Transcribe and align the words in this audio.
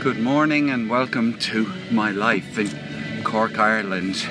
Good 0.00 0.18
morning 0.18 0.70
and 0.70 0.88
welcome 0.88 1.38
to 1.40 1.70
my 1.90 2.10
life 2.10 2.58
in 2.58 3.22
Cork, 3.22 3.58
Ireland. 3.58 4.26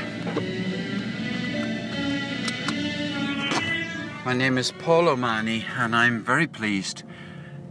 My 4.26 4.34
name 4.34 4.58
is 4.58 4.72
Paul 4.72 5.10
O'Mahony 5.10 5.68
and 5.78 5.96
I'm 5.96 6.24
very 6.24 6.48
pleased 6.48 7.04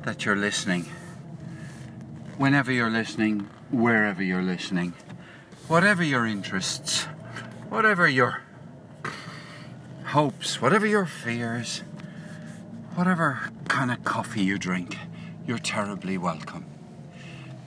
that 0.04 0.24
you're 0.24 0.36
listening. 0.36 0.84
Whenever 2.36 2.70
you're 2.70 2.88
listening, 2.88 3.50
wherever 3.72 4.22
you're 4.22 4.42
listening, 4.42 4.94
whatever 5.66 6.04
your 6.04 6.24
interests, 6.24 7.06
whatever 7.68 8.06
your 8.06 8.42
hopes, 10.04 10.62
whatever 10.62 10.86
your 10.86 11.04
fears, 11.04 11.82
whatever 12.94 13.50
kind 13.66 13.90
of 13.90 14.04
coffee 14.04 14.44
you 14.44 14.56
drink, 14.56 14.96
you're 15.44 15.58
terribly 15.58 16.16
welcome. 16.16 16.77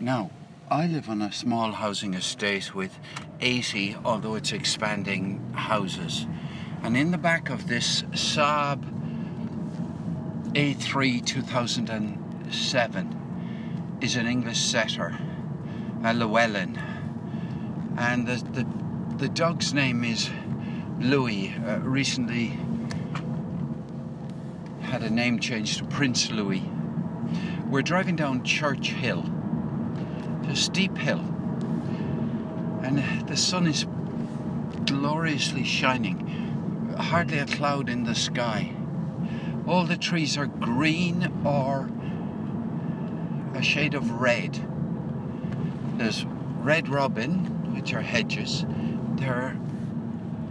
Now, 0.01 0.31
I 0.67 0.87
live 0.87 1.07
on 1.09 1.21
a 1.21 1.31
small 1.31 1.73
housing 1.73 2.15
estate 2.15 2.73
with 2.73 2.97
80, 3.39 3.97
although 4.03 4.33
it's 4.33 4.51
expanding, 4.51 5.53
houses. 5.53 6.25
And 6.81 6.97
in 6.97 7.11
the 7.11 7.19
back 7.19 7.51
of 7.51 7.67
this 7.67 8.01
Saab 8.13 8.83
A3 10.53 11.23
2007 11.23 13.97
is 14.01 14.15
an 14.15 14.25
English 14.25 14.59
setter, 14.59 15.15
a 16.03 16.15
Llewellyn. 16.15 16.81
And 17.95 18.27
the, 18.27 18.37
the, 18.53 18.65
the 19.17 19.29
dog's 19.29 19.71
name 19.71 20.03
is 20.03 20.31
Louis. 20.99 21.53
Uh, 21.63 21.77
recently 21.83 22.57
had 24.81 25.03
a 25.03 25.11
name 25.11 25.37
change 25.37 25.77
to 25.77 25.83
Prince 25.83 26.31
Louis. 26.31 26.63
We're 27.69 27.83
driving 27.83 28.15
down 28.15 28.43
Church 28.43 28.89
Hill 28.89 29.23
a 30.51 30.55
steep 30.55 30.97
hill, 30.97 31.23
and 32.83 33.01
the 33.29 33.37
sun 33.37 33.65
is 33.65 33.85
gloriously 34.85 35.63
shining, 35.63 36.27
hardly 36.99 37.39
a 37.39 37.45
cloud 37.45 37.87
in 37.87 38.03
the 38.03 38.13
sky. 38.13 38.69
All 39.65 39.85
the 39.85 39.95
trees 39.95 40.37
are 40.37 40.47
green 40.47 41.31
or 41.45 41.89
a 43.53 43.63
shade 43.63 43.93
of 43.93 44.11
red. 44.19 44.59
There's 45.97 46.25
red 46.59 46.89
robin, 46.89 47.73
which 47.73 47.93
are 47.93 48.01
hedges. 48.01 48.65
There, 49.15 49.57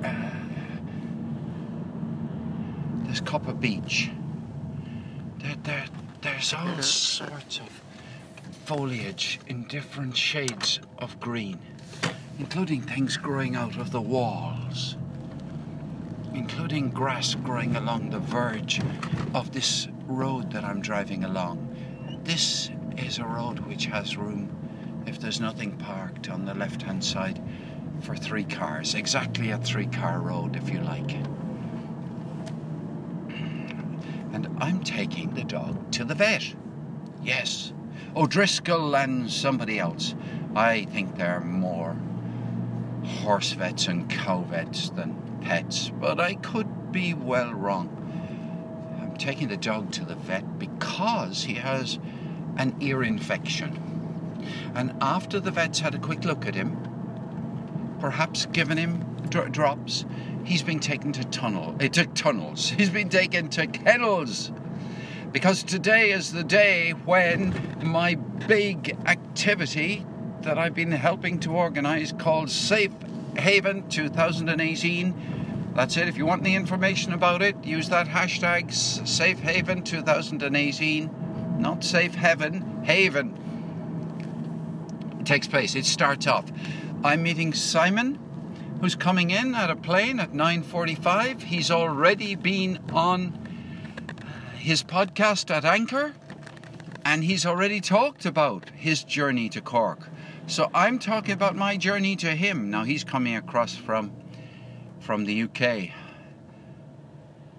uh, 0.02 0.30
there's 3.04 3.20
copper 3.20 3.52
beech. 3.52 4.10
There, 5.40 5.56
there, 5.62 5.84
there's 6.22 6.54
all 6.54 6.80
sorts 6.80 7.58
of 7.58 7.89
foliage 8.70 9.40
in 9.48 9.64
different 9.64 10.16
shades 10.16 10.78
of 10.98 11.18
green, 11.18 11.58
including 12.38 12.80
things 12.80 13.16
growing 13.16 13.56
out 13.56 13.76
of 13.76 13.90
the 13.90 14.00
walls, 14.00 14.96
including 16.34 16.88
grass 16.88 17.34
growing 17.34 17.74
along 17.74 18.10
the 18.10 18.20
verge 18.20 18.80
of 19.34 19.50
this 19.50 19.88
road 20.06 20.52
that 20.52 20.62
I'm 20.62 20.80
driving 20.80 21.24
along. 21.24 21.66
This 22.22 22.70
is 22.96 23.18
a 23.18 23.24
road 23.24 23.58
which 23.58 23.86
has 23.86 24.16
room, 24.16 24.48
if 25.04 25.18
there's 25.18 25.40
nothing 25.40 25.76
parked 25.76 26.30
on 26.30 26.44
the 26.44 26.54
left 26.54 26.82
hand 26.82 27.04
side, 27.04 27.42
for 28.02 28.14
three 28.14 28.44
cars. 28.44 28.94
Exactly 28.94 29.50
a 29.50 29.58
three 29.58 29.86
car 29.86 30.20
road, 30.20 30.54
if 30.54 30.70
you 30.70 30.78
like. 30.82 31.14
And 34.32 34.46
I'm 34.60 34.80
taking 34.84 35.34
the 35.34 35.42
dog 35.42 35.90
to 35.90 36.04
the 36.04 36.14
vet. 36.14 36.54
Yes, 37.20 37.72
O'Driscoll 38.16 38.96
and 38.96 39.30
somebody 39.30 39.78
else. 39.78 40.14
I 40.56 40.84
think 40.86 41.16
they're 41.16 41.40
more 41.40 41.96
horse 43.04 43.52
vets 43.52 43.86
and 43.86 44.10
cow 44.10 44.40
vets 44.42 44.90
than 44.90 45.40
pets, 45.40 45.90
but 45.90 46.20
I 46.20 46.34
could 46.34 46.92
be 46.92 47.14
well 47.14 47.52
wrong. 47.54 47.88
I'm 49.00 49.16
taking 49.16 49.48
the 49.48 49.56
dog 49.56 49.92
to 49.92 50.04
the 50.04 50.16
vet 50.16 50.58
because 50.58 51.44
he 51.44 51.54
has 51.54 51.98
an 52.56 52.76
ear 52.80 53.02
infection. 53.02 53.78
And 54.74 54.94
after 55.00 55.38
the 55.38 55.50
vets 55.50 55.80
had 55.80 55.94
a 55.94 55.98
quick 55.98 56.24
look 56.24 56.46
at 56.46 56.54
him, 56.54 56.76
perhaps 58.00 58.46
given 58.46 58.76
him 58.76 59.04
dr- 59.28 59.52
drops, 59.52 60.04
he's 60.44 60.62
been 60.62 60.80
taken 60.80 61.12
to 61.12 61.24
tunnel, 61.24 61.76
uh, 61.80 61.88
to 61.88 62.06
tunnels. 62.06 62.70
He's 62.76 62.90
been 62.90 63.08
taken 63.08 63.48
to 63.50 63.66
kennels 63.66 64.50
because 65.32 65.62
today 65.62 66.10
is 66.10 66.32
the 66.32 66.42
day 66.42 66.90
when 66.90 67.54
my 67.82 68.14
big 68.14 68.96
activity 69.06 70.04
that 70.42 70.58
I've 70.58 70.74
been 70.74 70.90
helping 70.90 71.38
to 71.40 71.52
organize 71.52 72.12
called 72.12 72.50
Safe 72.50 72.92
Haven 73.36 73.88
2018. 73.88 75.72
That's 75.74 75.96
it. 75.96 76.08
If 76.08 76.16
you 76.16 76.26
want 76.26 76.42
the 76.42 76.54
information 76.56 77.12
about 77.12 77.42
it, 77.42 77.62
use 77.64 77.88
that 77.90 78.08
hashtag 78.08 78.72
Safe 78.72 79.38
Haven 79.38 79.82
2018. 79.82 81.58
Not 81.58 81.84
Safe 81.84 82.14
Heaven, 82.14 82.82
Haven. 82.84 83.36
It 85.20 85.26
takes 85.26 85.46
place. 85.46 85.76
It 85.76 85.84
starts 85.84 86.26
off. 86.26 86.46
I'm 87.04 87.22
meeting 87.22 87.54
Simon, 87.54 88.18
who's 88.80 88.96
coming 88.96 89.30
in 89.30 89.54
at 89.54 89.70
a 89.70 89.76
plane 89.76 90.18
at 90.18 90.32
9:45. 90.32 91.44
He's 91.44 91.70
already 91.70 92.34
been 92.34 92.80
on 92.92 93.39
his 94.60 94.82
podcast 94.82 95.50
at 95.50 95.64
Anchor, 95.64 96.12
and 97.04 97.24
he's 97.24 97.46
already 97.46 97.80
talked 97.80 98.26
about 98.26 98.68
his 98.76 99.02
journey 99.02 99.48
to 99.48 99.60
Cork. 99.60 100.08
So 100.46 100.68
I'm 100.74 100.98
talking 100.98 101.32
about 101.32 101.56
my 101.56 101.78
journey 101.78 102.14
to 102.16 102.34
him. 102.34 102.70
Now 102.70 102.84
he's 102.84 103.02
coming 103.02 103.36
across 103.36 103.74
from 103.74 104.12
from 105.00 105.24
the 105.24 105.42
UK. 105.44 105.90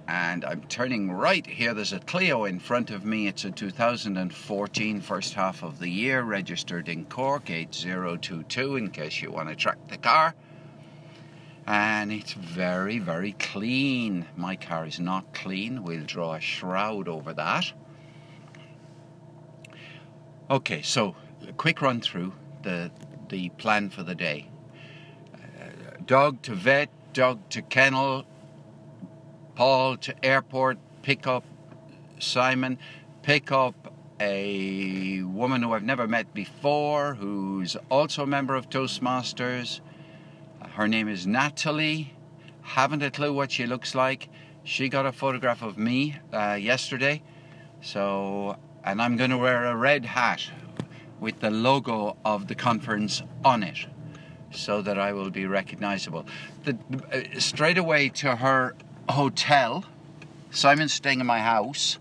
And 0.08 0.46
I'm 0.46 0.62
turning 0.64 1.12
right 1.12 1.46
here. 1.46 1.74
There's 1.74 1.94
a 1.94 2.00
Clio 2.00 2.46
in 2.46 2.60
front 2.60 2.92
of 2.92 3.04
me. 3.04 3.28
It's 3.28 3.46
a 3.46 3.52
2014 3.52 5.02
first 5.02 5.34
half 5.34 5.64
of 5.64 5.80
the 5.80 5.90
year, 5.90 6.22
registered 6.22 6.88
in 6.88 7.06
Cork 7.06 7.50
8022 7.50 8.76
in 8.76 8.92
case 8.92 9.22
you 9.22 9.32
want 9.32 9.50
to 9.50 9.56
track 9.56 9.80
the 9.88 9.98
car 9.98 10.36
and 11.68 12.12
it's 12.12 12.34
very, 12.34 13.00
very 13.00 13.34
clean. 13.34 14.26
My 14.36 14.56
car 14.56 14.86
is 14.86 15.00
not 15.00 15.34
clean. 15.34 15.84
We'll 15.84 16.06
draw 16.06 16.34
a 16.34 16.42
shroud 16.42 17.08
over 17.08 17.34
that. 17.34 17.72
Okay, 20.50 20.82
so 20.82 21.16
a 21.48 21.54
quick 21.54 21.82
run 21.82 22.02
through 22.02 22.34
the 22.64 22.92
the 23.30 23.50
plan 23.50 23.90
for 23.90 24.04
the 24.04 24.16
day. 24.16 24.50
Uh, 25.34 25.98
dog 26.06 26.42
to 26.42 26.54
vet, 26.54 26.90
dog 27.14 27.50
to 27.50 27.62
kennel, 27.62 28.26
Paul 29.56 29.96
to 29.98 30.26
airport, 30.26 30.78
pick 31.02 31.26
up 31.26 31.46
Simon, 32.20 32.78
pick 33.24 33.52
up 33.52 33.94
a 34.20 35.22
woman 35.24 35.64
who 35.64 35.74
I've 35.74 35.84
never 35.84 36.08
met 36.08 36.34
before, 36.34 37.16
who's 37.16 37.78
also 37.90 38.24
a 38.24 38.28
member 38.28 38.56
of 38.56 38.70
Toastmasters 38.70 39.80
her 40.76 40.88
name 40.88 41.10
is 41.10 41.28
Natalie. 41.28 42.14
Haven't 42.62 43.04
a 43.04 43.12
clue 43.12 43.34
what 43.34 43.52
she 43.52 43.66
looks 43.66 43.94
like. 43.94 44.30
She 44.64 44.88
got 44.88 45.06
a 45.06 45.12
photograph 45.12 45.62
of 45.62 45.78
me 45.78 46.18
uh, 46.32 46.54
yesterday. 46.54 47.22
So, 47.82 48.58
and 48.84 49.02
I'm 49.02 49.18
going 49.18 49.32
to 49.32 49.38
wear 49.38 49.66
a 49.66 49.76
red 49.76 50.06
hat 50.06 50.50
with 51.20 51.40
the 51.40 51.52
logo 51.52 52.16
of 52.24 52.48
the 52.48 52.56
conference 52.56 53.22
on 53.44 53.64
it 53.64 53.86
so 54.52 54.82
that 54.82 54.98
I 54.98 55.12
will 55.12 55.30
be 55.30 55.46
recognizable. 55.46 56.26
The, 56.64 56.78
uh, 57.12 57.40
straight 57.40 57.78
away 57.78 58.10
to 58.10 58.38
her 58.38 58.76
hotel. 59.10 59.84
Simon's 60.52 60.94
staying 60.94 61.20
in 61.20 61.26
my 61.26 61.40
house. 61.40 62.00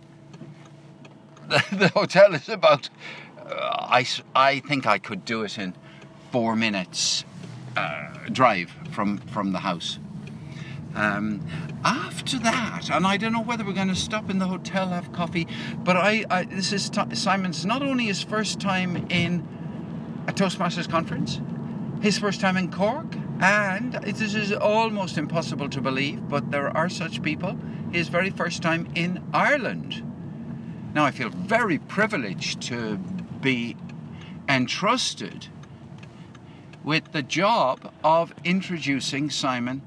The, 1.48 1.64
the 1.72 1.88
hotel 1.88 2.34
is 2.34 2.48
about, 2.48 2.88
uh, 3.38 3.86
I, 3.88 4.06
I 4.34 4.60
think 4.60 4.86
I 4.86 4.98
could 4.98 5.24
do 5.24 5.42
it 5.42 5.58
in 5.58 5.74
four 6.30 6.54
minutes 6.54 7.24
uh, 7.80 8.28
drive 8.32 8.70
from, 8.90 9.18
from 9.18 9.52
the 9.52 9.60
house. 9.60 9.98
Um, 10.94 11.46
after 11.84 12.38
that, 12.40 12.90
and 12.90 13.06
I 13.06 13.16
don't 13.16 13.32
know 13.32 13.42
whether 13.42 13.64
we're 13.64 13.72
going 13.72 13.88
to 13.88 13.94
stop 13.94 14.28
in 14.28 14.38
the 14.38 14.46
hotel 14.46 14.88
have 14.88 15.12
coffee, 15.12 15.46
but 15.78 15.96
I, 15.96 16.24
I 16.28 16.44
this 16.44 16.72
is 16.72 16.90
t- 16.90 17.14
Simon's 17.14 17.64
not 17.64 17.82
only 17.82 18.06
his 18.06 18.22
first 18.22 18.60
time 18.60 19.06
in 19.08 19.46
a 20.26 20.32
Toastmasters 20.32 20.90
conference, 20.90 21.40
his 22.02 22.18
first 22.18 22.40
time 22.40 22.56
in 22.56 22.70
Cork, 22.72 23.06
and 23.40 23.94
this 23.94 24.34
is 24.34 24.52
almost 24.52 25.16
impossible 25.16 25.68
to 25.68 25.80
believe, 25.80 26.28
but 26.28 26.50
there 26.50 26.76
are 26.76 26.88
such 26.88 27.22
people. 27.22 27.56
His 27.92 28.08
very 28.08 28.30
first 28.30 28.62
time 28.62 28.88
in 28.94 29.22
Ireland. 29.32 30.02
Now 30.92 31.04
I 31.04 31.12
feel 31.12 31.30
very 31.30 31.78
privileged 31.78 32.60
to 32.62 32.96
be 33.40 33.76
entrusted 34.48 35.46
with 36.84 37.12
the 37.12 37.22
job 37.22 37.92
of 38.02 38.32
introducing 38.44 39.30
Simon 39.30 39.82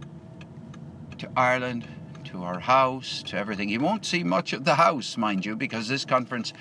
to 1.18 1.30
Ireland, 1.36 1.88
to 2.26 2.44
our 2.44 2.60
house, 2.60 3.24
to 3.24 3.38
everything. 3.38 3.70
He 3.70 3.78
won't 3.78 4.06
see 4.06 4.24
much 4.24 4.54
of 4.54 4.66
the 4.66 4.76
house, 4.76 5.18
mind 5.18 5.46
you, 5.46 5.56
because 5.56 5.88
this 5.88 6.06
conference 6.06 6.54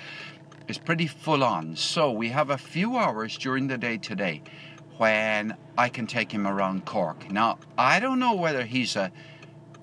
is 0.67 0.77
pretty 0.77 1.07
full 1.07 1.43
on. 1.43 1.75
So 1.75 2.11
we 2.11 2.29
have 2.29 2.49
a 2.49 2.57
few 2.57 2.97
hours 2.97 3.37
during 3.37 3.67
the 3.67 3.77
day 3.77 3.97
today 3.97 4.41
when 4.97 5.55
I 5.77 5.89
can 5.89 6.07
take 6.07 6.31
him 6.31 6.47
around 6.47 6.85
Cork. 6.85 7.31
Now, 7.31 7.59
I 7.77 7.99
don't 7.99 8.19
know 8.19 8.35
whether 8.35 8.63
he's 8.63 8.95
a, 8.95 9.11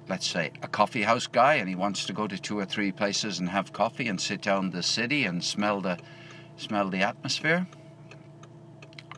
let's 0.08 0.26
say, 0.26 0.53
a 0.62 0.69
coffee 0.69 1.03
house 1.03 1.26
guy 1.26 1.55
and 1.55 1.69
he 1.69 1.75
wants 1.75 2.06
to 2.06 2.12
go 2.12 2.26
to 2.26 2.38
two 2.38 2.58
or 2.58 2.64
three 2.64 2.93
places 2.93 3.38
and 3.38 3.49
have 3.49 3.73
coffee 3.73 4.08
and 4.08 4.20
sit 4.20 4.41
down 4.41 4.70
the 4.70 4.82
city 4.82 5.25
and 5.25 5.43
smell 5.43 5.81
the 5.81 5.99
smell 6.56 6.91
the 6.91 7.03
atmosphere. 7.03 7.67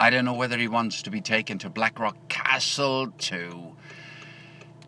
I 0.02 0.10
don't 0.10 0.24
know 0.24 0.34
whether 0.34 0.58
he 0.58 0.66
wants 0.66 1.02
to 1.02 1.10
be 1.10 1.20
taken 1.20 1.58
to 1.58 1.70
Blackrock 1.70 2.28
Castle, 2.28 3.12
to 3.18 3.76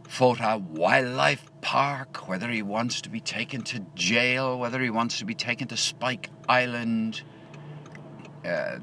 Fota 0.09 0.61
Wildlife 0.61 1.53
Park, 1.61 2.27
whether 2.27 2.51
he 2.51 2.63
wants 2.63 3.01
to 3.03 3.09
be 3.11 3.21
taken 3.21 3.63
to 3.63 3.87
jail, 3.95 4.59
whether 4.59 4.83
he 4.83 4.91
wants 4.91 5.21
to 5.21 5.25
be 5.25 5.37
taken 5.37 5.69
to 5.69 5.77
Spike 5.77 6.31
Island, 6.49 7.23
uh, 8.45 8.81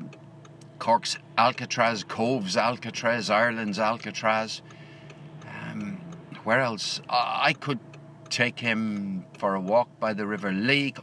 Cork's 0.80 1.18
Alcatraz, 1.38 2.06
Cobh's 2.06 2.56
Alcatraz, 2.56 3.30
Ireland's 3.30 3.78
Alcatraz. 3.78 4.62
Um, 5.45 6.00
where 6.45 6.62
else? 6.62 7.01
I 7.10 7.51
could 7.60 7.80
take 8.30 8.57
him 8.57 9.25
for 9.38 9.56
a 9.56 9.60
walk 9.60 9.89
by 10.00 10.13
the 10.13 10.25
River 10.25 10.54
Lee. 10.54 10.94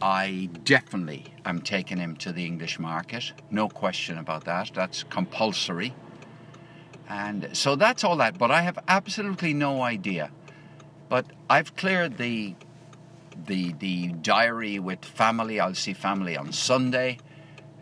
I 0.00 0.50
definitely 0.64 1.24
am 1.44 1.62
taking 1.62 1.98
him 1.98 2.16
to 2.16 2.32
the 2.32 2.44
English 2.44 2.78
market. 2.78 3.32
No 3.50 3.68
question 3.68 4.18
about 4.18 4.44
that. 4.44 4.72
That's 4.74 5.04
compulsory. 5.04 5.94
And 7.08 7.48
so 7.52 7.76
that's 7.76 8.04
all 8.04 8.16
that. 8.16 8.38
But 8.38 8.50
I 8.50 8.62
have 8.62 8.78
absolutely 8.88 9.54
no 9.54 9.82
idea. 9.82 10.30
But 11.08 11.26
I've 11.48 11.76
cleared 11.76 12.18
the 12.18 12.56
the 13.46 13.72
the 13.78 14.08
diary 14.08 14.78
with 14.78 15.04
family. 15.04 15.60
I'll 15.60 15.74
see 15.74 15.92
family 15.92 16.36
on 16.36 16.52
Sunday. 16.52 17.18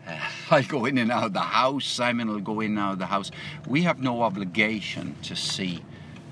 Uh, 0.07 0.17
I'll 0.51 0.63
go 0.63 0.85
in 0.85 0.97
and 0.97 1.11
out 1.11 1.25
of 1.25 1.33
the 1.33 1.39
house. 1.39 1.85
Simon 1.85 2.29
will 2.29 2.39
go 2.39 2.61
in 2.61 2.71
and 2.71 2.79
out 2.79 2.93
of 2.93 2.99
the 2.99 3.07
house. 3.07 3.31
We 3.67 3.81
have 3.83 3.99
no 3.99 4.21
obligation 4.21 5.15
to 5.23 5.35
see 5.35 5.83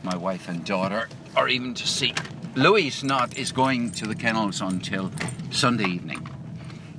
my 0.03 0.15
wife 0.15 0.47
and 0.47 0.63
daughter, 0.63 1.09
or 1.35 1.47
even 1.47 1.73
to 1.73 1.87
see 1.87 2.13
Louis. 2.55 3.03
Not 3.03 3.37
is 3.37 3.51
going 3.51 3.91
to 3.91 4.07
the 4.07 4.15
kennels 4.15 4.61
until 4.61 5.11
Sunday 5.51 5.85
evening. 5.85 6.27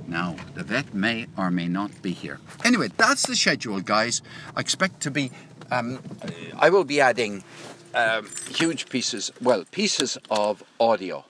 Now, 0.07 0.35
the 0.53 0.63
vet 0.63 0.93
may 0.93 1.27
or 1.37 1.49
may 1.49 1.67
not 1.67 2.01
be 2.01 2.11
here. 2.11 2.39
Anyway, 2.63 2.89
that's 2.97 3.25
the 3.25 3.35
schedule, 3.35 3.81
guys. 3.81 4.21
I 4.55 4.59
expect 4.59 5.01
to 5.01 5.11
be 5.11 5.31
um, 5.71 5.99
I 6.57 6.69
will 6.69 6.83
be 6.83 7.01
adding 7.01 7.43
um, 7.93 8.27
huge 8.49 8.89
pieces, 8.89 9.31
well, 9.41 9.65
pieces 9.71 10.17
of 10.29 10.63
audio. 10.79 11.25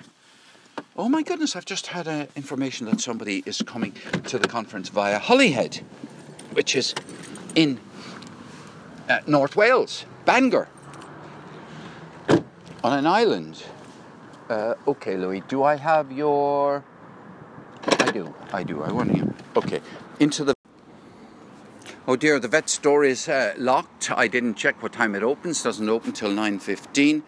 Oh 0.97 1.09
my 1.09 1.23
goodness, 1.23 1.55
I've 1.55 1.65
just 1.65 1.87
had 1.87 2.07
uh, 2.07 2.25
information 2.35 2.85
that 2.87 3.01
somebody 3.01 3.43
is 3.45 3.61
coming 3.61 3.93
to 4.25 4.39
the 4.39 4.47
conference 4.47 4.89
via 4.89 5.19
Holyhead, 5.19 5.81
which 6.53 6.75
is 6.75 6.95
in 7.55 7.79
uh, 9.09 9.19
North 9.27 9.55
Wales, 9.55 10.05
Bangor, 10.25 10.67
on 12.83 12.93
an 12.97 13.07
island. 13.07 13.63
Uh, 14.49 14.75
okay, 14.87 15.17
Louis, 15.17 15.41
do 15.47 15.63
I 15.63 15.75
have 15.75 16.11
your. 16.11 16.83
I 17.99 18.11
do, 18.11 18.33
I 18.53 18.63
do, 18.63 18.83
I 18.83 18.91
want 18.91 19.15
you. 19.15 19.33
Okay, 19.55 19.81
into 20.19 20.43
the 20.43 20.55
Oh 22.07 22.15
dear, 22.15 22.39
the 22.39 22.47
vet 22.47 22.69
store 22.69 23.03
is 23.03 23.27
uh, 23.27 23.55
locked. 23.57 24.11
I 24.11 24.27
didn't 24.27 24.53
check 24.53 24.83
what 24.83 24.93
time 24.93 25.15
it 25.15 25.23
opens. 25.23 25.63
Doesn't 25.63 25.89
open 25.89 26.11
till 26.11 26.29
9:15. 26.29 27.23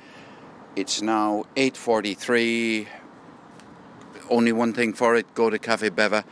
It's 0.76 1.02
now 1.02 1.46
8:43. 1.56 2.88
Only 4.30 4.52
one 4.52 4.74
thing 4.74 4.94
for 4.94 5.16
it: 5.16 5.34
go 5.34 5.50
to 5.50 5.58
Cafe 5.58 5.90
Beva 5.90 6.24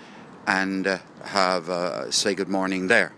and 0.45 0.85
uh, 0.85 0.99
have 1.23 1.69
uh, 1.71 2.11
say 2.11 2.35
good 2.35 2.49
morning 2.49 2.87
there. 2.87 3.13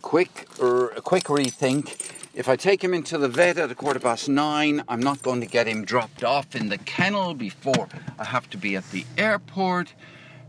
Quick, 0.00 0.48
er, 0.60 0.88
quick 1.04 1.24
rethink. 1.24 2.21
If 2.34 2.48
I 2.48 2.56
take 2.56 2.82
him 2.82 2.94
into 2.94 3.18
the 3.18 3.28
vet 3.28 3.58
at 3.58 3.70
a 3.70 3.74
quarter 3.74 4.00
past 4.00 4.26
nine, 4.26 4.82
I'm 4.88 5.00
not 5.00 5.22
going 5.22 5.40
to 5.42 5.46
get 5.46 5.66
him 5.66 5.84
dropped 5.84 6.24
off 6.24 6.56
in 6.56 6.70
the 6.70 6.78
kennel 6.78 7.34
before 7.34 7.88
I 8.18 8.24
have 8.24 8.48
to 8.50 8.56
be 8.56 8.74
at 8.74 8.90
the 8.90 9.04
airport. 9.18 9.92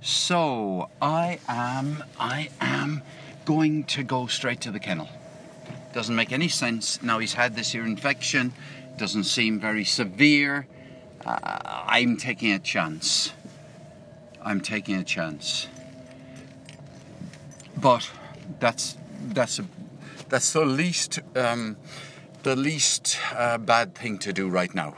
So 0.02 0.90
I 1.02 1.40
am, 1.46 2.06
I 2.18 2.52
am 2.62 3.02
going 3.44 3.84
to 3.86 4.04
go 4.04 4.28
straight 4.28 4.62
to 4.62 4.72
the 4.72 4.80
kennel. 4.80 5.10
Doesn't 5.94 6.16
make 6.16 6.32
any 6.32 6.48
sense. 6.48 7.04
Now 7.04 7.20
he's 7.20 7.34
had 7.34 7.54
this 7.58 7.76
ear 7.76 7.86
infection, 7.86 8.54
doesn't 8.98 9.26
seem 9.26 9.60
very 9.60 9.84
severe. 9.84 10.68
Uh, 11.26 11.84
I'm 11.86 12.16
taking 12.16 12.54
a 12.54 12.60
chance. 12.60 13.34
I'm 14.42 14.62
taking 14.62 14.96
a 14.96 15.04
chance. 15.04 15.68
But 17.76 18.10
that's 18.60 18.96
that's 19.30 19.60
a, 19.60 19.66
that's 20.30 20.54
the 20.54 20.66
least 20.66 21.20
um, 21.36 21.78
the 22.44 22.56
least 22.56 23.18
uh, 23.36 23.58
bad 23.58 23.96
thing 23.96 24.18
to 24.20 24.34
do 24.34 24.50
right 24.50 24.74
now. 24.76 24.96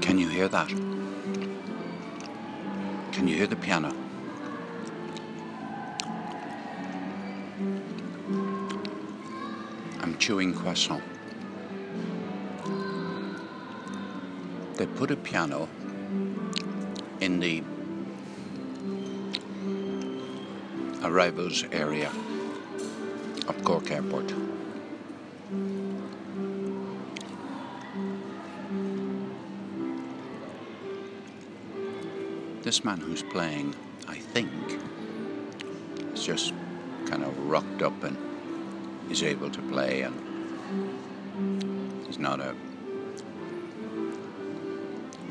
Can 0.00 0.18
you 0.18 0.28
hear 0.28 0.48
that? 0.48 0.68
Can 3.12 3.28
you 3.28 3.36
hear 3.36 3.46
the 3.46 3.56
piano? 3.56 3.94
I'm 10.02 10.16
chewing 10.18 10.54
croissant. 10.54 11.02
They 14.80 14.86
put 14.86 15.10
a 15.10 15.16
piano 15.16 15.68
in 17.20 17.38
the 17.38 17.62
arrivals 21.02 21.66
area 21.70 22.10
of 23.46 23.62
Cork 23.62 23.90
Airport. 23.90 24.32
this 32.62 32.82
man 32.82 33.00
who's 33.00 33.22
playing, 33.22 33.74
I 34.08 34.16
think, 34.16 34.50
is 36.14 36.24
just 36.24 36.54
kind 37.04 37.22
of 37.22 37.38
rocked 37.40 37.82
up 37.82 38.02
and 38.02 38.16
is 39.10 39.22
able 39.22 39.50
to 39.50 39.60
play, 39.60 40.00
and 40.02 40.14
he's 42.06 42.18
not 42.18 42.40
a 42.40 42.54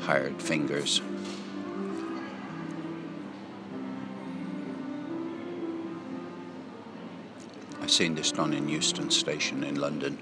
hired 0.00 0.40
fingers. 0.40 1.02
I've 7.80 7.90
seen 7.90 8.14
this 8.14 8.32
done 8.32 8.52
in 8.52 8.68
Euston 8.68 9.10
Station 9.10 9.64
in 9.64 9.76
London. 9.76 10.18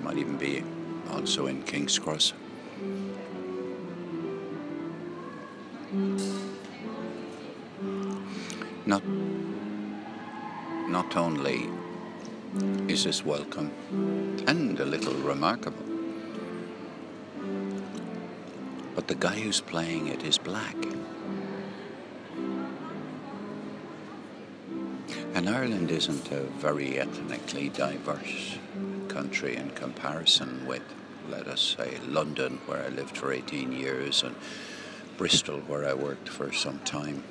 Might 0.00 0.18
even 0.18 0.36
be 0.36 0.64
also 1.10 1.46
in 1.46 1.62
King's 1.62 1.98
Cross. 1.98 2.32
Not, 8.86 9.02
not 10.88 11.16
only 11.16 11.68
is 12.88 13.04
this 13.04 13.24
welcome 13.24 13.70
and 14.46 14.80
a 14.80 14.84
little 14.84 15.14
remarkable, 15.14 15.91
but 19.02 19.08
the 19.08 19.28
guy 19.28 19.40
who's 19.40 19.60
playing 19.60 20.06
it 20.06 20.22
is 20.22 20.38
black. 20.38 20.76
And 25.34 25.48
Ireland 25.48 25.90
isn't 25.90 26.30
a 26.30 26.42
very 26.42 27.00
ethnically 27.00 27.68
diverse 27.70 28.58
country 29.08 29.56
in 29.56 29.70
comparison 29.70 30.66
with, 30.66 30.84
let 31.28 31.48
us 31.48 31.74
say, 31.76 31.98
London, 32.06 32.60
where 32.66 32.84
I 32.84 32.90
lived 32.90 33.16
for 33.16 33.32
18 33.32 33.72
years, 33.72 34.22
and 34.22 34.36
Bristol, 35.16 35.58
where 35.66 35.84
I 35.84 35.94
worked 35.94 36.28
for 36.28 36.52
some 36.52 36.78
time. 36.80 37.24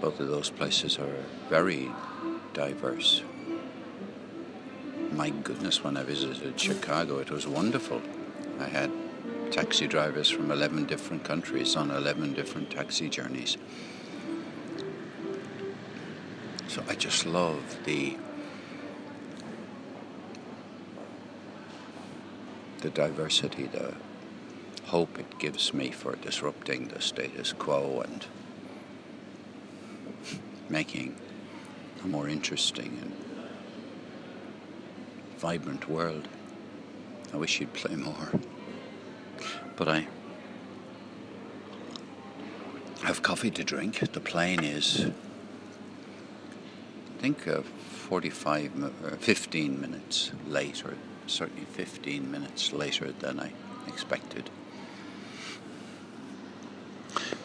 Both 0.00 0.20
of 0.20 0.28
those 0.28 0.48
places 0.48 0.98
are 0.98 1.22
very 1.50 1.90
diverse. 2.54 3.22
My 5.12 5.28
goodness, 5.28 5.84
when 5.84 5.98
I 5.98 6.02
visited 6.02 6.58
Chicago, 6.58 7.18
it 7.18 7.30
was 7.30 7.46
wonderful. 7.46 8.00
I 8.58 8.68
had 8.68 8.90
taxi 9.50 9.86
drivers 9.86 10.28
from 10.28 10.50
11 10.50 10.86
different 10.86 11.24
countries 11.24 11.76
on 11.76 11.90
11 11.90 12.34
different 12.34 12.70
taxi 12.70 13.08
journeys. 13.08 13.56
So 16.68 16.82
I 16.88 16.94
just 16.94 17.26
love 17.26 17.78
the 17.84 18.16
the 22.80 22.90
diversity, 22.90 23.64
the 23.66 23.94
hope 24.86 25.18
it 25.18 25.38
gives 25.38 25.74
me 25.74 25.90
for 25.90 26.14
disrupting 26.16 26.88
the 26.88 27.00
status 27.00 27.52
quo 27.52 28.02
and 28.02 28.26
making 30.68 31.16
a 32.04 32.06
more 32.06 32.28
interesting 32.28 32.98
and 33.00 33.16
vibrant 35.38 35.88
world. 35.88 36.28
I 37.32 37.36
wish 37.36 37.60
you'd 37.60 37.72
play 37.72 37.96
more. 37.96 38.30
But 39.76 39.88
I 39.88 40.06
have 43.02 43.22
coffee 43.22 43.50
to 43.50 43.62
drink. 43.62 43.98
The 44.12 44.20
plane 44.20 44.64
is, 44.64 45.04
I 45.04 45.10
think, 47.20 47.46
uh, 47.46 47.60
45, 47.60 48.84
uh, 48.84 49.16
15 49.16 49.80
minutes 49.80 50.32
later, 50.46 50.96
certainly 51.26 51.66
15 51.66 52.30
minutes 52.30 52.72
later 52.72 53.12
than 53.12 53.38
I 53.38 53.52
expected. 53.86 54.48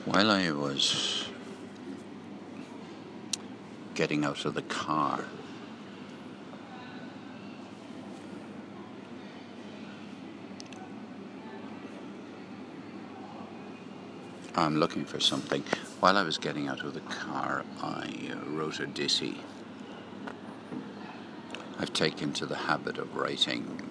While 0.05 0.31
I 0.31 0.51
was 0.51 1.25
getting 3.93 4.23
out 4.23 4.45
of 4.45 4.53
the 4.53 4.61
car, 4.63 5.25
I'm 14.61 14.77
looking 14.77 15.05
for 15.05 15.19
something. 15.19 15.63
While 15.99 16.17
I 16.17 16.23
was 16.23 16.37
getting 16.37 16.67
out 16.67 16.83
of 16.83 16.93
the 16.93 17.01
car, 17.01 17.65
I 17.81 18.31
uh, 18.31 18.49
wrote 18.49 18.79
a 18.79 18.85
ditty. 18.85 19.41
I've 21.79 21.93
taken 21.93 22.31
to 22.33 22.45
the 22.45 22.55
habit 22.55 22.99
of 22.99 23.15
writing 23.15 23.81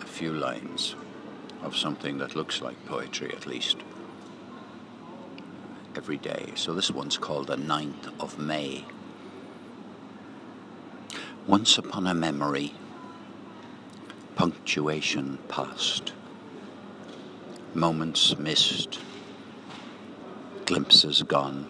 a 0.00 0.06
few 0.06 0.32
lines 0.32 0.94
of 1.62 1.76
something 1.76 2.18
that 2.18 2.36
looks 2.36 2.62
like 2.62 2.86
poetry, 2.86 3.32
at 3.34 3.46
least, 3.46 3.78
every 5.96 6.18
day. 6.18 6.52
So 6.54 6.72
this 6.72 6.90
one's 6.90 7.18
called 7.18 7.48
The 7.48 7.56
Ninth 7.56 8.08
of 8.20 8.38
May. 8.38 8.84
Once 11.48 11.78
upon 11.78 12.06
a 12.06 12.14
memory, 12.14 12.74
punctuation 14.36 15.38
past, 15.48 16.12
moments 17.74 18.38
missed 18.38 19.00
glimpses 20.66 21.22
gone, 21.22 21.68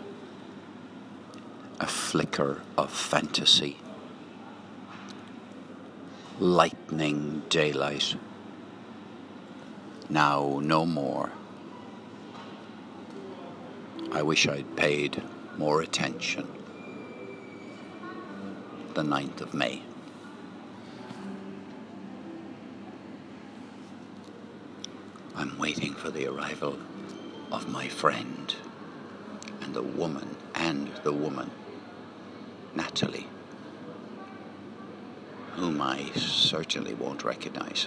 a 1.79 1.87
flicker 1.87 2.63
of 2.79 2.91
fantasy, 2.91 3.77
lightning 6.41 7.43
daylight. 7.51 8.17
Now 10.09 10.61
no 10.63 10.87
more. 10.87 11.31
I 14.13 14.23
wish 14.23 14.49
I'd 14.49 14.77
paid 14.77 15.23
more 15.59 15.83
attention. 15.83 16.49
The 18.95 19.03
9th 19.03 19.43
of 19.43 19.53
May. 19.53 19.83
I'm 25.35 25.59
waiting 25.59 25.93
for 25.93 26.11
the 26.11 26.29
arrival 26.29 26.79
of 27.53 27.69
my 27.69 27.89
friend 27.89 28.55
the 29.77 29.83
woman 29.83 30.35
and 30.55 30.89
the 31.03 31.13
woman, 31.13 31.51
Natalie, 32.75 33.27
whom 35.53 35.83
I 35.83 36.11
certainly 36.15 36.95
won't 36.95 37.23
recognize. 37.25 37.87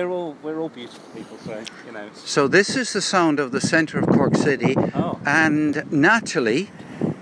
We're 0.00 0.10
all 0.10 0.36
we're 0.42 0.58
all 0.58 0.68
beautiful 0.68 1.08
people, 1.14 1.38
so 1.44 1.62
you 1.86 1.92
know. 1.92 2.08
So 2.14 2.48
this 2.48 2.74
is 2.74 2.92
the 2.92 3.00
sound 3.00 3.38
of 3.38 3.52
the 3.52 3.60
centre 3.60 4.00
of 4.00 4.08
Cork 4.08 4.34
City, 4.34 4.74
Oh. 4.76 5.20
and 5.24 5.84
Natalie 5.92 6.68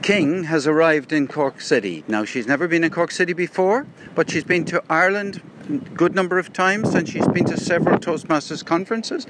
King 0.00 0.44
has 0.44 0.66
arrived 0.66 1.12
in 1.12 1.28
Cork 1.28 1.60
City. 1.60 2.02
Now 2.08 2.24
she's 2.24 2.46
never 2.46 2.66
been 2.66 2.82
in 2.82 2.90
Cork 2.90 3.10
City 3.10 3.34
before, 3.34 3.86
but 4.14 4.30
she's 4.30 4.44
been 4.44 4.64
to 4.64 4.82
Ireland 4.88 5.42
a 5.68 5.72
good 6.02 6.14
number 6.14 6.38
of 6.38 6.54
times, 6.54 6.94
and 6.94 7.06
she's 7.06 7.28
been 7.28 7.44
to 7.44 7.58
several 7.58 7.98
Toastmasters 7.98 8.64
conferences. 8.64 9.26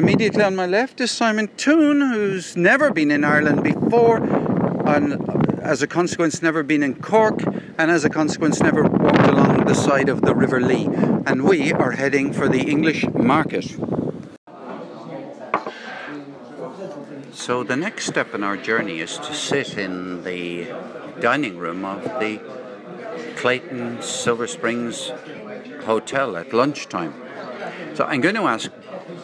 Immediately 0.00 0.42
on 0.42 0.56
my 0.56 0.64
left 0.64 0.98
is 1.02 1.10
Simon 1.10 1.48
Toon, 1.58 2.00
who's 2.00 2.56
never 2.56 2.90
been 2.90 3.10
in 3.10 3.22
Ireland 3.22 3.62
before, 3.62 4.16
and 4.88 5.60
as 5.60 5.82
a 5.82 5.86
consequence, 5.86 6.40
never 6.40 6.62
been 6.62 6.82
in 6.82 6.94
Cork, 6.94 7.42
and 7.76 7.90
as 7.90 8.02
a 8.02 8.08
consequence, 8.08 8.60
never 8.60 8.82
walked 8.82 9.26
along 9.26 9.66
the 9.66 9.74
side 9.74 10.08
of 10.08 10.22
the 10.22 10.34
River 10.34 10.58
Lee. 10.58 10.88
And 11.26 11.44
we 11.44 11.74
are 11.74 11.90
heading 11.90 12.32
for 12.32 12.48
the 12.48 12.62
English 12.62 13.06
market. 13.10 13.76
So 17.34 17.62
the 17.62 17.76
next 17.76 18.06
step 18.06 18.34
in 18.34 18.42
our 18.42 18.56
journey 18.56 19.00
is 19.00 19.18
to 19.18 19.34
sit 19.34 19.76
in 19.76 20.24
the 20.24 20.72
dining 21.20 21.58
room 21.58 21.84
of 21.84 22.02
the 22.04 22.40
Clayton 23.36 24.00
Silver 24.00 24.46
Springs 24.46 25.12
Hotel 25.84 26.38
at 26.38 26.54
lunchtime. 26.54 27.12
So 27.92 28.04
I'm 28.06 28.22
going 28.22 28.36
to 28.36 28.42
ask 28.42 28.70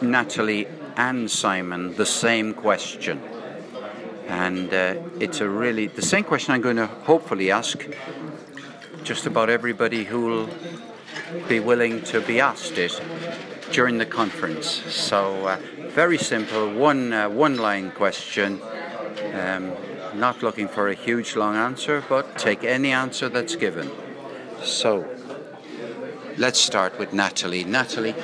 Natalie 0.01 0.67
and 0.95 1.29
Simon 1.29 1.95
the 1.95 2.05
same 2.05 2.53
question. 2.53 3.21
And 4.27 4.73
uh, 4.73 4.95
it's 5.19 5.39
a 5.39 5.47
really 5.47 5.87
the 5.87 6.01
same 6.01 6.23
question 6.23 6.53
I'm 6.53 6.61
going 6.61 6.75
to 6.77 6.87
hopefully 6.87 7.51
ask 7.51 7.87
just 9.03 9.25
about 9.25 9.49
everybody 9.49 10.03
who 10.03 10.21
will 10.25 10.49
be 11.47 11.59
willing 11.59 12.01
to 12.03 12.21
be 12.21 12.39
asked 12.39 12.77
it 12.77 12.99
during 13.71 13.97
the 13.97 14.05
conference. 14.05 14.67
So 14.93 15.47
uh, 15.47 15.57
very 15.89 16.17
simple, 16.17 16.73
one 16.73 17.13
uh, 17.13 17.29
one 17.29 17.57
line 17.57 17.91
question. 17.91 18.61
Um, 19.33 19.73
not 20.15 20.41
looking 20.41 20.67
for 20.67 20.89
a 20.89 20.93
huge 20.93 21.35
long 21.35 21.55
answer, 21.55 22.03
but 22.09 22.37
take 22.37 22.63
any 22.63 22.91
answer 22.91 23.29
that's 23.29 23.55
given. 23.55 23.91
So 24.63 25.05
let's 26.37 26.59
start 26.59 26.97
with 26.97 27.13
Natalie. 27.13 27.63
Natalie, 27.63 28.15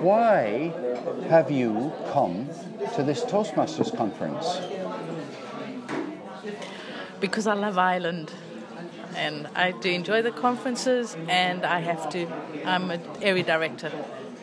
why 0.00 0.72
have 1.28 1.50
you 1.50 1.92
come 2.12 2.48
to 2.94 3.02
this 3.02 3.24
Toastmasters 3.24 3.96
conference? 3.96 4.60
because 7.20 7.46
I 7.46 7.54
love 7.54 7.78
Ireland 7.78 8.32
and 9.14 9.46
I 9.54 9.70
do 9.70 9.88
enjoy 9.90 10.22
the 10.22 10.32
conferences 10.32 11.16
and 11.28 11.64
I 11.64 11.78
have 11.78 12.10
to 12.10 12.26
I'm 12.64 12.90
an 12.90 13.00
area 13.20 13.44
director 13.44 13.92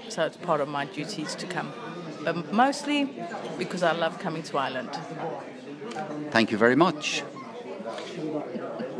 so 0.08 0.26
it's 0.26 0.38
part 0.38 0.62
of 0.62 0.70
my 0.70 0.86
duties 0.86 1.36
to 1.36 1.46
come 1.46 1.74
but 2.24 2.54
mostly 2.54 3.10
because 3.58 3.84
I 3.84 3.92
love 3.92 4.18
coming 4.20 4.44
to 4.44 4.58
Ireland 4.58 4.98
Thank 6.32 6.52
you 6.52 6.58
very 6.58 6.76
much. 6.76 7.24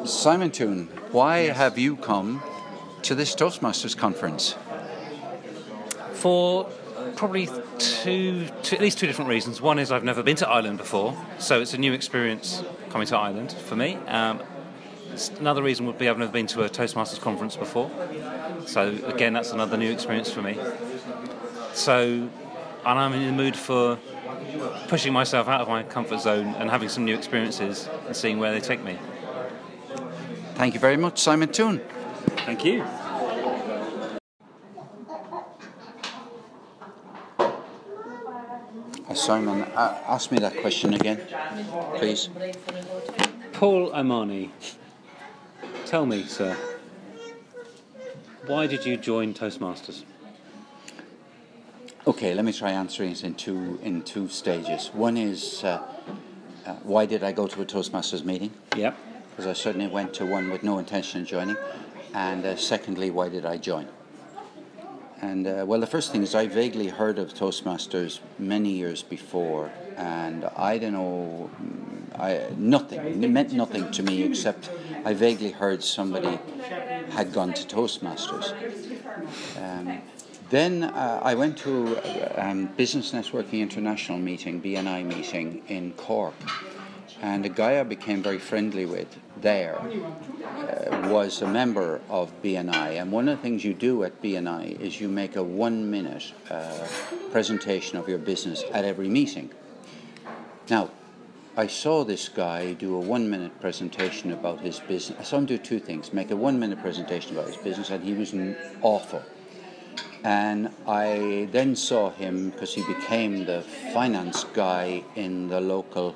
Simon 0.06 0.52
Toon, 0.52 0.88
why 1.12 1.50
have 1.50 1.78
you 1.78 1.96
come 1.96 2.42
to 3.04 3.16
this 3.16 3.36
Toastmasters 3.36 3.96
conference? 3.96 4.56
For 6.20 6.70
probably 7.16 7.48
two, 7.78 8.48
two, 8.62 8.76
at 8.76 8.82
least 8.82 9.00
two 9.00 9.08
different 9.08 9.30
reasons. 9.30 9.62
One 9.62 9.80
is 9.80 9.90
I've 9.90 10.04
never 10.04 10.22
been 10.22 10.36
to 10.38 10.50
Ireland 10.50 10.78
before, 10.78 11.18
so 11.38 11.62
it's 11.62 11.74
a 11.74 11.78
new 11.78 11.94
experience 11.94 12.62
coming 12.90 13.08
to 13.08 13.18
Ireland 13.18 13.54
for 13.54 13.78
me. 13.78 13.96
Um, 14.08 14.42
another 15.40 15.64
reason 15.64 15.86
would 15.86 15.98
be 15.98 16.10
I've 16.10 16.18
never 16.18 16.32
been 16.32 16.48
to 16.48 16.64
a 16.64 16.70
Toastmasters 16.70 17.22
conference 17.22 17.56
before, 17.56 17.90
so 18.66 18.90
again 19.06 19.32
that's 19.32 19.54
another 19.54 19.78
new 19.78 19.90
experience 19.90 20.30
for 20.30 20.42
me. 20.42 20.58
So, 21.72 22.30
and 22.86 23.00
I'm 23.00 23.14
in 23.14 23.26
the 23.26 23.32
mood 23.32 23.56
for 23.56 23.98
pushing 24.90 25.14
myself 25.14 25.48
out 25.48 25.62
of 25.62 25.70
my 25.70 25.84
comfort 25.84 26.20
zone 26.20 26.54
and 26.56 26.70
having 26.70 26.90
some 26.90 27.06
new 27.06 27.16
experiences 27.16 27.88
and 28.08 28.14
seeing 28.14 28.40
where 28.40 28.52
they 28.52 28.60
take 28.60 28.84
me. 28.84 28.98
Thank 30.56 30.74
you 30.74 30.82
very 30.82 30.98
much, 30.98 31.18
Simon 31.20 31.50
Toon. 31.50 31.80
Thank 32.46 32.66
you. 32.66 32.84
Simon, 39.20 39.64
uh, 39.64 40.02
ask 40.08 40.32
me 40.32 40.40
that 40.40 40.56
question 40.62 40.94
again, 40.94 41.22
please. 41.98 42.30
Paul 43.52 43.94
O'Mahony, 43.94 44.52
tell 45.86 46.06
me, 46.06 46.24
sir, 46.24 46.56
why 48.48 48.66
did 48.66 48.86
you 48.86 48.96
join 48.96 49.34
Toastmasters? 49.34 50.04
Okay, 52.08 52.34
let 52.34 52.46
me 52.46 52.54
try 52.54 52.72
answering 52.72 53.12
it 53.12 53.24
in 53.26 53.36
two 53.36 53.78
in 53.84 54.04
two 54.04 54.30
stages. 54.30 54.90
One 54.94 55.18
is 55.18 55.66
uh, 55.66 55.84
uh, 56.66 56.74
why 56.84 57.06
did 57.06 57.22
I 57.22 57.34
go 57.34 57.46
to 57.46 57.62
a 57.62 57.66
Toastmasters 57.66 58.24
meeting? 58.24 58.52
Yep. 58.78 58.98
Because 59.32 59.48
I 59.48 59.54
certainly 59.54 59.88
went 59.88 60.14
to 60.16 60.26
one 60.26 60.50
with 60.50 60.64
no 60.64 60.80
intention 60.80 61.22
of 61.22 61.28
joining. 61.28 61.58
And 62.14 62.46
uh, 62.46 62.56
secondly, 62.56 63.12
why 63.12 63.30
did 63.30 63.46
I 63.46 63.58
join? 63.58 63.88
And 65.22 65.46
uh, 65.48 65.66
well, 65.68 65.80
the 65.80 65.88
first 65.88 66.12
thing 66.12 66.24
is 66.24 66.34
I 66.34 66.48
vaguely 66.48 66.88
heard 66.88 67.20
of 67.20 67.34
Toastmasters 67.34 68.20
many 68.38 68.72
years 68.72 69.04
before, 69.04 69.70
and 69.98 70.46
I 70.56 70.78
don't 70.78 70.94
know, 70.94 71.50
mm, 71.62 72.20
I 72.20 72.48
nothing. 72.58 73.22
It 73.24 73.30
meant 73.30 73.52
nothing 73.52 73.92
to 73.92 74.04
me 74.04 74.24
except 74.24 74.70
I 75.04 75.14
vaguely 75.14 75.52
heard 75.52 75.84
somebody 75.84 76.40
had 77.10 77.34
gone 77.34 77.54
to 77.54 77.68
Toastmasters. 77.68 78.54
Um, 79.58 80.02
then 80.50 80.84
uh, 80.84 81.20
I 81.22 81.36
went 81.36 81.58
to 81.60 81.98
a 82.04 82.48
um, 82.48 82.68
Business 82.78 83.12
Networking 83.12 83.60
International 83.60 84.18
meeting, 84.18 84.62
BNI 84.62 85.06
meeting 85.06 85.62
in 85.68 85.92
Cork, 85.94 86.34
and 87.22 87.46
a 87.46 87.50
guy 87.50 87.80
I 87.80 87.84
became 87.84 88.24
very 88.24 88.40
friendly 88.40 88.86
with 88.86 89.08
there 89.42 89.78
uh, 89.78 91.10
was 91.10 91.42
a 91.42 91.48
member 91.48 92.02
of 92.10 92.32
BNI, 92.42 93.02
and 93.02 93.12
one 93.12 93.28
of 93.28 93.38
the 93.38 93.42
things 93.42 93.64
you 93.64 93.74
do 93.74 94.04
at 94.04 94.22
BNI 94.22 94.80
is 94.80 95.00
you 95.00 95.08
make 95.08 95.36
a 95.36 95.44
one 95.44 95.90
minute 95.90 96.34
uh, 96.50 96.88
presentation 97.32 97.98
of 97.98 98.08
your 98.08 98.18
business 98.18 98.64
at 98.74 98.86
every 98.86 99.10
meeting. 99.10 99.52
Now, 100.70 100.92
I 101.58 101.68
saw 101.68 102.04
this 102.04 102.30
guy 102.30 102.74
do 102.74 102.96
a 102.96 103.00
one 103.00 103.30
minute 103.30 103.60
presentation 103.60 104.32
about 104.32 104.62
his 104.62 104.80
business. 104.80 105.20
I 105.20 105.24
saw 105.24 105.38
him 105.40 105.46
do 105.46 105.58
two 105.58 105.80
things 105.80 106.14
make 106.14 106.32
a 106.32 106.36
one 106.36 106.60
minute 106.60 106.80
presentation 106.80 107.34
about 107.34 107.48
his 107.48 107.58
business, 107.58 107.90
and 107.90 108.04
he 108.04 108.14
was 108.14 108.34
awful. 108.82 109.24
And 110.24 110.70
I 110.86 111.48
then 111.52 111.76
saw 111.76 112.12
him 112.12 112.50
because 112.50 112.74
he 112.74 112.84
became 112.86 113.46
the 113.46 113.62
finance 113.94 114.44
guy 114.54 115.04
in 115.16 115.48
the 115.48 115.62
local, 115.62 116.16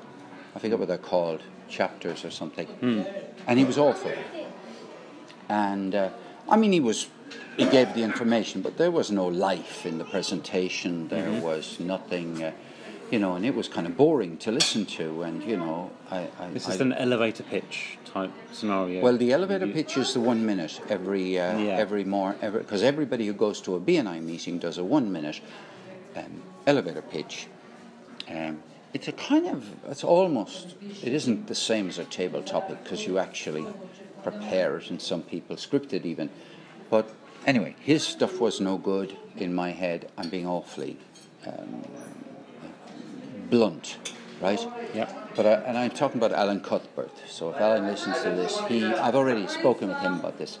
I 0.54 0.58
forget 0.58 0.78
what 0.78 0.88
they're 0.88 0.98
called, 0.98 1.42
chapters 1.68 2.24
or 2.24 2.30
something. 2.30 2.66
Mm. 2.80 3.06
And 3.46 3.58
he 3.58 3.64
was 3.64 3.78
awful. 3.78 4.12
And 5.48 5.94
uh, 5.94 6.10
I 6.48 6.56
mean, 6.56 6.72
he 6.72 6.80
was, 6.80 7.08
he 7.56 7.66
gave 7.66 7.94
the 7.94 8.02
information, 8.02 8.62
but 8.62 8.76
there 8.76 8.90
was 8.90 9.10
no 9.10 9.26
life 9.26 9.86
in 9.86 9.98
the 9.98 10.04
presentation. 10.04 11.08
There 11.08 11.28
mm-hmm. 11.28 11.42
was 11.42 11.80
nothing. 11.80 12.42
Uh, 12.42 12.52
you 13.10 13.18
know, 13.18 13.34
and 13.34 13.44
it 13.44 13.54
was 13.54 13.68
kind 13.68 13.86
of 13.86 13.96
boring 13.96 14.38
to 14.38 14.50
listen 14.50 14.86
to. 14.86 15.22
And 15.22 15.42
you 15.42 15.56
know, 15.56 15.90
I, 16.10 16.26
I 16.40 16.48
this 16.50 16.68
is 16.68 16.80
I, 16.80 16.84
an 16.84 16.92
elevator 16.94 17.42
pitch 17.42 17.98
type 18.04 18.32
scenario. 18.52 19.02
Well, 19.02 19.16
the 19.16 19.32
elevator 19.32 19.66
pitch 19.68 19.96
is 19.96 20.14
the 20.14 20.20
one 20.20 20.44
minute 20.44 20.80
every 20.88 21.38
uh, 21.38 21.58
yeah. 21.58 21.76
every 21.76 22.04
more 22.04 22.32
because 22.40 22.82
every, 22.82 23.04
everybody 23.04 23.26
who 23.26 23.34
goes 23.34 23.60
to 23.62 23.76
a 23.76 23.80
BNI 23.80 24.22
meeting 24.22 24.58
does 24.58 24.78
a 24.78 24.84
one 24.84 25.12
minute 25.12 25.40
um, 26.16 26.42
elevator 26.66 27.02
pitch. 27.02 27.46
Um, 28.28 28.62
it's 28.94 29.08
a 29.08 29.12
kind 29.12 29.46
of 29.46 29.68
it's 29.88 30.04
almost 30.04 30.76
it 31.02 31.12
isn't 31.12 31.46
the 31.48 31.54
same 31.54 31.88
as 31.88 31.98
a 31.98 32.04
table 32.04 32.42
topic 32.42 32.82
because 32.82 33.06
you 33.06 33.18
actually 33.18 33.66
prepare 34.22 34.78
it 34.78 34.88
and 34.88 35.02
some 35.02 35.22
people 35.22 35.56
script 35.56 35.92
it 35.92 36.06
even 36.06 36.30
but 36.88 37.12
anyway 37.46 37.74
his 37.80 38.06
stuff 38.06 38.40
was 38.40 38.60
no 38.60 38.78
good 38.78 39.16
in 39.36 39.52
my 39.52 39.70
head 39.72 40.10
i'm 40.16 40.30
being 40.30 40.46
awfully 40.46 40.96
um, 41.46 41.84
blunt, 43.50 43.98
right? 44.40 44.60
Yeah. 44.94 45.10
But 45.36 45.46
I, 45.46 45.52
and 45.68 45.78
I'm 45.78 45.90
talking 45.90 46.18
about 46.18 46.32
Alan 46.32 46.60
Cuthbert. 46.60 47.12
So 47.28 47.50
if 47.50 47.56
Alan 47.60 47.86
listens 47.86 48.20
to 48.22 48.30
this, 48.30 48.58
he 48.68 48.84
I've 48.84 49.14
already 49.14 49.46
spoken 49.46 49.88
with 49.88 49.98
him 49.98 50.14
about 50.14 50.38
this. 50.38 50.58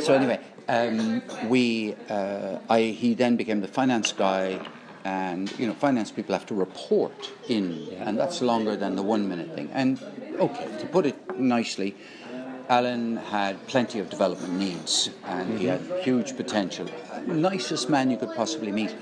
So 0.00 0.14
anyway, 0.14 0.40
um, 0.68 1.22
we 1.48 1.94
uh, 2.10 2.58
I 2.68 2.82
he 2.82 3.14
then 3.14 3.36
became 3.36 3.60
the 3.60 3.68
finance 3.68 4.12
guy, 4.12 4.60
and 5.04 5.50
you 5.58 5.66
know 5.66 5.74
finance 5.74 6.10
people 6.10 6.32
have 6.34 6.46
to 6.46 6.54
report 6.54 7.32
in, 7.48 7.86
yeah. 7.90 8.08
and 8.08 8.18
that's 8.18 8.42
longer 8.42 8.76
than 8.76 8.96
the 8.96 9.02
one 9.02 9.28
minute 9.28 9.54
thing. 9.54 9.70
And 9.72 10.00
okay, 10.38 10.68
to 10.80 10.86
put 10.86 11.06
it 11.06 11.38
nicely. 11.38 11.96
Alan 12.68 13.16
had 13.16 13.66
plenty 13.66 13.98
of 13.98 14.10
development 14.10 14.52
needs 14.52 15.08
and 15.24 15.48
mm-hmm. 15.48 15.56
he 15.56 15.66
had 15.66 15.80
huge 16.02 16.36
potential. 16.36 16.86
Nicest 17.26 17.88
man 17.88 18.10
you 18.10 18.18
could 18.18 18.34
possibly 18.34 18.70
meet. 18.70 18.94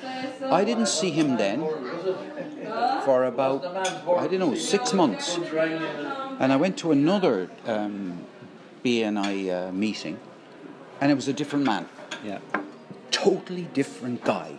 I 0.44 0.64
didn't 0.64 0.86
see 0.86 1.10
him 1.10 1.36
then 1.36 1.66
for 3.04 3.24
about, 3.24 3.64
I 3.64 4.26
don't 4.28 4.38
know, 4.38 4.54
six 4.54 4.92
months. 4.92 5.36
And 5.36 6.52
I 6.52 6.56
went 6.56 6.76
to 6.78 6.92
another 6.92 7.50
um, 7.66 8.24
BNI 8.84 9.68
uh, 9.68 9.72
meeting, 9.72 10.20
and 11.00 11.10
it 11.10 11.14
was 11.14 11.28
a 11.28 11.32
different 11.32 11.64
man. 11.64 11.88
Yeah. 12.24 12.38
Totally 13.10 13.62
different 13.72 14.22
guy. 14.24 14.58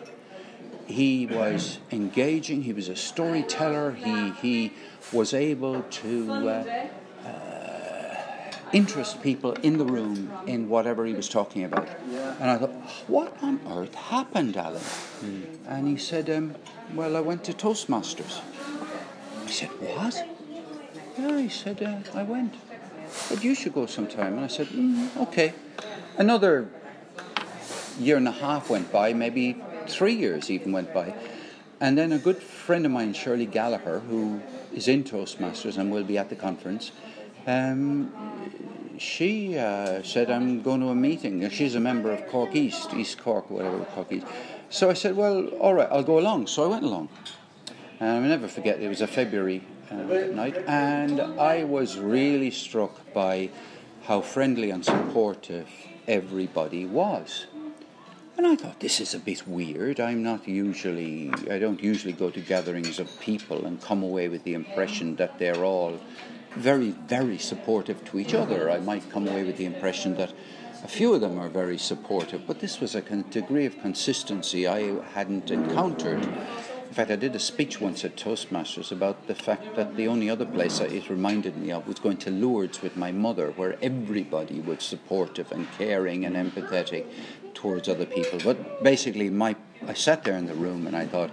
He 0.87 1.27
was 1.27 1.79
engaging, 1.91 2.63
he 2.63 2.73
was 2.73 2.89
a 2.89 2.95
storyteller, 2.95 3.91
he, 3.91 4.31
he 4.41 4.73
was 5.11 5.33
able 5.33 5.83
to. 5.83 6.49
Uh, 6.49 6.87
interest 8.73 9.21
people 9.21 9.53
in 9.63 9.77
the 9.77 9.85
room 9.85 10.31
in 10.45 10.67
whatever 10.69 11.05
he 11.05 11.13
was 11.13 11.29
talking 11.29 11.63
about. 11.63 11.87
And 12.39 12.49
I 12.49 12.57
thought, 12.57 12.73
what 13.07 13.35
on 13.41 13.59
earth 13.69 13.95
happened, 13.95 14.57
Alan? 14.57 14.81
Mm. 14.81 15.45
And 15.67 15.87
he 15.87 15.97
said, 15.97 16.29
um, 16.29 16.55
well, 16.93 17.15
I 17.15 17.21
went 17.21 17.43
to 17.45 17.53
Toastmasters. 17.53 18.41
I 19.45 19.49
said, 19.49 19.69
what? 19.69 20.27
Yeah, 21.17 21.39
he 21.39 21.49
said, 21.49 21.81
uh, 21.81 22.17
I 22.17 22.23
went. 22.23 22.55
But 23.29 23.43
you 23.43 23.55
should 23.55 23.73
go 23.73 23.85
sometime. 23.85 24.33
And 24.33 24.43
I 24.43 24.47
said, 24.47 24.67
mm, 24.67 25.15
okay. 25.17 25.53
Another 26.17 26.69
year 27.99 28.17
and 28.17 28.27
a 28.27 28.31
half 28.31 28.69
went 28.69 28.91
by, 28.91 29.13
maybe 29.13 29.61
three 29.89 30.13
years 30.13 30.49
even 30.49 30.71
went 30.71 30.93
by. 30.93 31.13
And 31.79 31.97
then 31.97 32.11
a 32.11 32.17
good 32.17 32.41
friend 32.41 32.85
of 32.85 32.91
mine, 32.91 33.13
Shirley 33.13 33.45
Gallagher, 33.45 33.99
who 33.99 34.41
is 34.73 34.87
in 34.87 35.03
Toastmasters 35.03 35.77
and 35.77 35.91
will 35.91 36.03
be 36.03 36.17
at 36.17 36.29
the 36.29 36.35
conference, 36.35 36.91
um, 37.45 38.11
she 38.97 39.57
uh, 39.57 40.01
said, 40.03 40.31
I'm 40.31 40.61
going 40.61 40.81
to 40.81 40.87
a 40.87 40.95
meeting. 40.95 41.47
She's 41.49 41.75
a 41.75 41.79
member 41.79 42.11
of 42.11 42.27
Cork 42.27 42.55
East, 42.55 42.93
East 42.93 43.19
Cork, 43.19 43.49
whatever 43.49 43.85
Cork 43.85 44.11
East. 44.11 44.25
So 44.69 44.89
I 44.89 44.93
said, 44.93 45.15
Well, 45.15 45.47
all 45.59 45.75
right, 45.75 45.87
I'll 45.91 46.03
go 46.03 46.19
along. 46.19 46.47
So 46.47 46.63
I 46.63 46.67
went 46.67 46.83
along. 46.83 47.09
And 47.99 48.09
I'll 48.09 48.21
never 48.21 48.47
forget, 48.47 48.79
it 48.79 48.87
was 48.87 49.01
a 49.01 49.07
February 49.07 49.63
uh, 49.89 49.95
night, 49.95 50.57
and 50.67 51.19
I 51.19 51.63
was 51.63 51.97
really 51.97 52.51
struck 52.51 53.13
by 53.13 53.49
how 54.03 54.21
friendly 54.21 54.69
and 54.69 54.83
supportive 54.83 55.67
everybody 56.07 56.85
was. 56.85 57.47
And 58.37 58.45
I 58.45 58.55
thought, 58.55 58.79
this 58.79 58.99
is 58.99 59.15
a 59.15 59.19
bit 59.19 59.47
weird. 59.47 59.99
I'm 59.99 60.21
not 60.21 60.47
usually, 60.47 61.31
I 61.49 61.57
don't 61.57 61.81
usually 61.81 62.13
go 62.13 62.29
to 62.29 62.39
gatherings 62.39 62.99
of 62.99 63.19
people 63.19 63.65
and 63.65 63.81
come 63.81 64.03
away 64.03 64.27
with 64.27 64.43
the 64.43 64.53
impression 64.53 65.15
that 65.15 65.39
they're 65.39 65.65
all 65.65 65.99
very, 66.51 66.91
very 66.91 67.39
supportive 67.39 68.05
to 68.05 68.19
each 68.19 68.35
other. 68.35 68.69
I 68.69 68.77
might 68.77 69.09
come 69.09 69.27
away 69.27 69.43
with 69.43 69.57
the 69.57 69.65
impression 69.65 70.17
that 70.17 70.33
a 70.83 70.87
few 70.87 71.15
of 71.15 71.21
them 71.21 71.39
are 71.39 71.49
very 71.49 71.79
supportive, 71.79 72.45
but 72.45 72.59
this 72.59 72.79
was 72.79 72.93
a 72.93 73.01
degree 73.01 73.65
of 73.65 73.79
consistency 73.79 74.67
I 74.67 75.01
hadn't 75.13 75.49
encountered. 75.49 76.23
In 76.23 76.93
fact, 76.93 77.09
I 77.09 77.15
did 77.15 77.35
a 77.35 77.39
speech 77.39 77.81
once 77.81 78.05
at 78.05 78.15
Toastmasters 78.15 78.91
about 78.91 79.25
the 79.25 79.35
fact 79.35 79.75
that 79.75 79.97
the 79.97 80.07
only 80.07 80.29
other 80.29 80.45
place 80.45 80.79
it 80.79 81.09
reminded 81.09 81.57
me 81.57 81.71
of 81.71 81.87
was 81.87 81.99
going 81.99 82.17
to 82.17 82.31
Lourdes 82.31 82.83
with 82.83 82.95
my 82.95 83.11
mother, 83.11 83.51
where 83.51 83.77
everybody 83.81 84.59
was 84.59 84.83
supportive 84.83 85.51
and 85.51 85.67
caring 85.77 86.23
and 86.23 86.35
empathetic 86.35 87.05
towards 87.57 87.89
other 87.89 88.05
people. 88.05 88.39
But 88.43 88.83
basically, 88.83 89.29
my 89.29 89.55
I 89.87 89.93
sat 89.93 90.23
there 90.23 90.37
in 90.37 90.45
the 90.45 90.53
room 90.55 90.87
and 90.87 90.95
I 90.95 91.05
thought, 91.05 91.31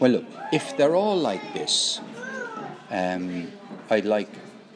well, 0.00 0.12
look, 0.12 0.24
if 0.52 0.76
they're 0.76 0.96
all 0.96 1.16
like 1.16 1.52
this, 1.52 2.00
um, 2.90 3.48
I'd 3.90 4.04
like 4.04 4.30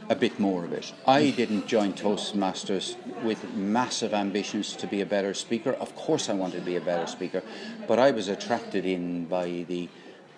a 0.09 0.15
bit 0.15 0.39
more 0.39 0.65
of 0.65 0.73
it. 0.73 0.93
I 1.07 1.31
didn't 1.31 1.67
join 1.67 1.95
Toastmasters 1.95 2.97
with 3.23 3.41
massive 3.55 4.13
ambitions 4.13 4.77
to 4.77 4.87
be 4.87 5.01
a 5.01 5.07
better 5.07 5.35
speaker. 5.35 5.73
Of 5.73 5.95
course, 5.97 6.29
I 6.29 6.35
wanted 6.35 6.59
to 6.61 6.67
be 6.67 6.77
a 6.77 6.81
better 6.81 7.07
speaker, 7.07 7.43
but 7.87 7.99
I 7.99 8.11
was 8.11 8.29
attracted 8.29 8.85
in 8.85 9.27
by 9.27 9.65
the 9.69 9.89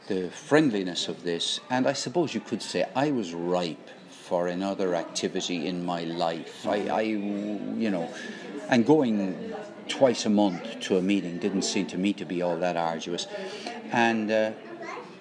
the 0.06 0.28
friendliness 0.28 1.08
of 1.08 1.22
this, 1.22 1.60
and 1.70 1.86
I 1.86 1.94
suppose 1.94 2.34
you 2.34 2.40
could 2.40 2.60
say 2.60 2.84
I 2.94 3.10
was 3.10 3.32
ripe 3.32 3.88
for 4.10 4.48
another 4.48 4.94
activity 4.94 5.66
in 5.66 5.84
my 5.84 6.04
life. 6.04 6.66
I, 6.66 6.78
I 6.88 7.00
you 7.00 7.90
know, 7.90 8.12
and 8.68 8.84
going 8.84 9.54
twice 9.88 10.26
a 10.26 10.30
month 10.30 10.80
to 10.80 10.96
a 10.96 11.02
meeting 11.02 11.38
didn't 11.38 11.62
seem 11.62 11.86
to 11.86 11.98
me 11.98 12.12
to 12.14 12.24
be 12.24 12.42
all 12.42 12.56
that 12.58 12.76
arduous, 12.76 13.26
and. 13.92 14.30
Uh, 14.30 14.52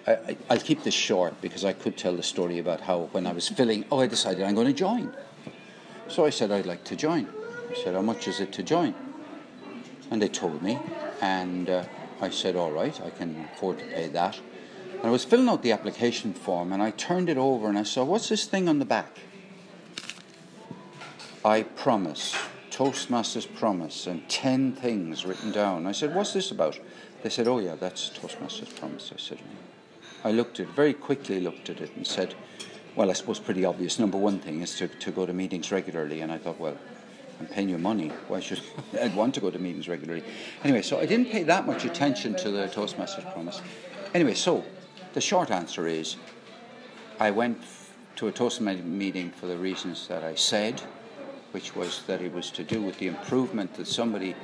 I, 0.05 0.35
will 0.49 0.59
keep 0.59 0.83
this 0.83 0.93
short 0.93 1.39
because 1.39 1.63
I 1.63 1.71
could 1.71 1.95
tell 1.95 2.13
the 2.13 2.23
story 2.23 2.59
about 2.59 2.81
how 2.81 3.07
when 3.13 3.25
I 3.25 3.31
was 3.31 3.47
filling, 3.47 3.85
oh, 3.89 4.01
I 4.01 4.07
decided 4.07 4.43
I'm 4.43 4.53
going 4.53 4.67
to 4.67 4.73
join. 4.73 5.15
So 6.09 6.25
I 6.25 6.29
said 6.29 6.51
I'd 6.51 6.65
like 6.65 6.83
to 6.85 6.95
join. 6.97 7.29
I 7.69 7.75
said, 7.75 7.95
how 7.95 8.01
much 8.01 8.27
is 8.27 8.41
it 8.41 8.51
to 8.53 8.63
join? 8.63 8.93
And 10.11 10.21
they 10.21 10.27
told 10.27 10.61
me, 10.61 10.77
and 11.21 11.69
uh, 11.69 11.85
I 12.21 12.29
said, 12.29 12.55
all 12.55 12.71
right, 12.71 12.99
I 13.01 13.09
can 13.11 13.47
afford 13.53 13.79
to 13.79 13.85
pay 13.85 14.09
that. 14.09 14.39
And 14.91 15.05
I 15.05 15.09
was 15.09 15.23
filling 15.23 15.47
out 15.47 15.63
the 15.63 15.71
application 15.71 16.33
form, 16.33 16.73
and 16.73 16.83
I 16.83 16.91
turned 16.91 17.29
it 17.29 17.37
over 17.37 17.69
and 17.69 17.77
I 17.77 17.83
saw, 17.83 18.03
what's 18.03 18.29
this 18.29 18.45
thing 18.45 18.67
on 18.67 18.79
the 18.79 18.85
back? 18.85 19.19
I 21.45 21.63
promise, 21.63 22.35
Toastmasters 22.73 23.45
promise, 23.53 24.07
and 24.07 24.27
10 24.29 24.73
things 24.73 25.25
written 25.25 25.51
down. 25.51 25.85
I 25.85 25.91
said, 25.91 26.15
what's 26.15 26.33
this 26.33 26.49
about? 26.49 26.79
They 27.21 27.29
said, 27.29 27.47
oh, 27.47 27.59
yeah, 27.59 27.75
that's 27.75 28.09
Toastmasters 28.09 28.75
promise. 28.79 29.11
I 29.13 29.19
said, 29.19 29.37
I 30.23 30.31
looked 30.31 30.59
at 30.59 30.67
it, 30.67 30.73
very 30.73 30.93
quickly 30.95 31.39
looked 31.39 31.69
at 31.69 31.81
it 31.81 31.95
and 31.95 32.07
said, 32.07 32.33
well, 32.95 33.11
I 33.11 33.13
suppose 33.13 33.37
pretty 33.37 33.63
obvious. 33.63 33.99
Number 33.99 34.17
one 34.17 34.39
thing 34.39 34.61
is 34.61 34.75
to, 34.77 34.87
to 34.87 35.11
go 35.11 35.27
to 35.27 35.33
meetings 35.33 35.71
regularly. 35.71 36.21
And 36.21 36.31
I 36.31 36.39
thought, 36.39 36.59
well, 36.59 36.75
I'm 37.39 37.45
paying 37.45 37.69
you 37.69 37.77
money. 37.77 38.09
Why 38.27 38.39
should 38.39 38.61
I 38.99 39.09
want 39.09 39.35
to 39.35 39.39
go 39.39 39.51
to 39.51 39.59
meetings 39.59 39.87
regularly? 39.87 40.23
Anyway, 40.63 40.81
so 40.81 40.99
I 40.99 41.05
didn't 41.05 41.29
pay 41.29 41.43
that 41.43 41.67
much 41.67 41.85
attention 41.85 42.33
to 42.37 42.49
the 42.49 42.69
Toastmasters 42.69 43.31
promise. 43.33 43.61
Anyway, 44.15 44.33
so 44.33 44.65
the 45.13 45.21
short 45.21 45.51
answer 45.51 45.85
is 45.85 46.15
I 47.19 47.29
went 47.29 47.61
to 48.15 48.29
a 48.29 48.31
Toastmasters 48.31 48.83
meeting 48.83 49.29
for 49.29 49.45
the 49.45 49.57
reasons 49.57 50.07
that 50.07 50.23
I 50.23 50.33
said 50.33 50.81
which 51.53 51.75
was 51.75 52.01
that 52.07 52.19
it 52.19 52.33
was 52.33 52.49
to 52.49 52.63
do 52.63 52.81
with 52.81 52.97
the 52.97 53.07
improvement 53.07 53.75
that 53.75 53.87
somebody, 53.87 54.35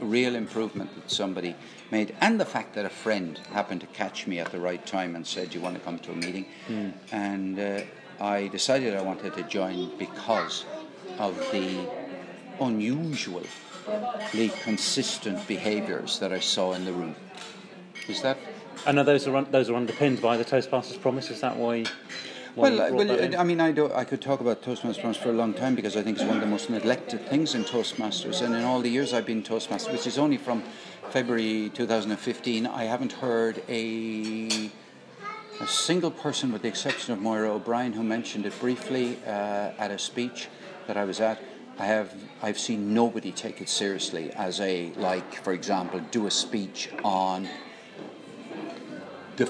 real 0.00 0.34
improvement 0.34 0.92
that 0.96 1.08
somebody 1.08 1.54
made, 1.92 2.14
and 2.20 2.40
the 2.40 2.44
fact 2.44 2.74
that 2.74 2.84
a 2.84 2.90
friend 2.90 3.38
happened 3.52 3.80
to 3.80 3.86
catch 3.86 4.26
me 4.26 4.40
at 4.40 4.50
the 4.50 4.58
right 4.58 4.84
time 4.84 5.14
and 5.14 5.24
said, 5.24 5.54
"You 5.54 5.60
want 5.60 5.76
to 5.76 5.80
come 5.80 6.00
to 6.00 6.10
a 6.10 6.16
meeting?" 6.16 6.46
Mm. 6.68 6.92
And 7.12 7.58
uh, 7.60 7.80
I 8.20 8.48
decided 8.48 8.96
I 8.96 9.02
wanted 9.02 9.34
to 9.34 9.44
join 9.44 9.96
because 9.98 10.64
of 11.18 11.36
the 11.52 11.88
unusually 12.60 13.46
consistent 14.62 15.46
behaviours 15.46 16.18
that 16.18 16.32
I 16.32 16.40
saw 16.40 16.72
in 16.72 16.84
the 16.84 16.92
room. 16.92 17.14
Is 18.08 18.20
that? 18.22 18.36
I 18.84 18.92
know 18.92 19.04
those 19.04 19.28
are 19.28 19.36
un- 19.36 19.46
those 19.52 19.70
are 19.70 19.76
underpinned 19.76 20.20
by 20.20 20.36
the 20.36 20.44
Toastmasters 20.44 21.00
promise. 21.00 21.30
Is 21.30 21.40
that 21.40 21.56
why? 21.56 21.84
Well, 22.58 22.94
well 22.94 23.38
I 23.38 23.44
mean, 23.44 23.60
I, 23.60 23.72
do, 23.72 23.92
I 23.92 24.04
could 24.04 24.20
talk 24.20 24.40
about 24.40 24.62
Toastmasters 24.62 25.16
for 25.16 25.30
a 25.30 25.32
long 25.32 25.54
time 25.54 25.74
because 25.74 25.96
I 25.96 26.02
think 26.02 26.18
it's 26.18 26.26
one 26.26 26.36
of 26.36 26.42
the 26.42 26.48
most 26.48 26.70
neglected 26.70 27.26
things 27.28 27.54
in 27.54 27.64
Toastmasters. 27.64 28.42
And 28.42 28.54
in 28.54 28.64
all 28.64 28.80
the 28.80 28.90
years 28.90 29.12
I've 29.12 29.26
been 29.26 29.42
Toastmaster, 29.42 29.92
which 29.92 30.06
is 30.06 30.18
only 30.18 30.36
from 30.36 30.62
February 31.10 31.70
2015, 31.74 32.66
I 32.66 32.84
haven't 32.84 33.12
heard 33.12 33.62
a 33.68 34.70
a 35.60 35.66
single 35.66 36.12
person, 36.12 36.52
with 36.52 36.62
the 36.62 36.68
exception 36.68 37.12
of 37.12 37.20
Moira 37.20 37.52
O'Brien, 37.52 37.92
who 37.92 38.04
mentioned 38.04 38.46
it 38.46 38.58
briefly 38.60 39.18
uh, 39.26 39.72
at 39.76 39.90
a 39.90 39.98
speech 39.98 40.48
that 40.86 40.96
I 40.96 41.04
was 41.04 41.20
at. 41.20 41.40
I 41.78 41.86
have 41.86 42.14
I've 42.42 42.58
seen 42.58 42.94
nobody 42.94 43.32
take 43.32 43.60
it 43.60 43.68
seriously 43.68 44.30
as 44.32 44.60
a 44.60 44.92
like, 44.96 45.34
for 45.42 45.52
example, 45.52 46.00
do 46.10 46.26
a 46.26 46.30
speech 46.30 46.90
on 47.04 47.48
the 49.36 49.46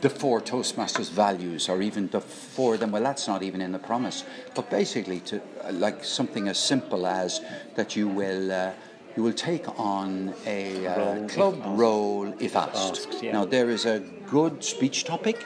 the 0.00 0.10
four 0.10 0.40
Toastmasters 0.40 1.10
values, 1.10 1.68
or 1.68 1.82
even 1.82 2.08
the 2.08 2.20
four 2.20 2.74
of 2.74 2.80
them. 2.80 2.92
Well, 2.92 3.02
that's 3.02 3.26
not 3.26 3.42
even 3.42 3.60
in 3.60 3.72
the 3.72 3.78
promise, 3.78 4.24
but 4.54 4.70
basically 4.70 5.20
to 5.20 5.40
like 5.72 6.04
something 6.04 6.48
as 6.48 6.58
simple 6.58 7.06
as 7.06 7.40
that 7.74 7.96
you 7.96 8.08
will. 8.08 8.52
Uh, 8.52 8.72
you 9.16 9.24
will 9.24 9.32
take 9.32 9.66
on 9.80 10.32
a 10.46 10.86
uh, 10.86 11.26
club 11.26 11.60
role 11.76 12.32
if 12.38 12.54
asked. 12.54 13.08
asked 13.08 13.22
yeah. 13.22 13.32
Now, 13.32 13.44
there 13.44 13.68
is 13.68 13.84
a 13.84 13.98
good 14.26 14.62
speech 14.62 15.02
topic, 15.02 15.44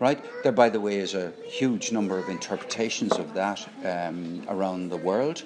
right? 0.00 0.18
There, 0.42 0.50
by 0.50 0.70
the 0.70 0.80
way, 0.80 0.96
is 0.96 1.14
a 1.14 1.32
huge 1.44 1.92
number 1.92 2.18
of 2.18 2.28
interpretations 2.28 3.12
of 3.12 3.32
that 3.34 3.64
um, 3.84 4.42
around 4.48 4.88
the 4.88 4.96
world. 4.96 5.44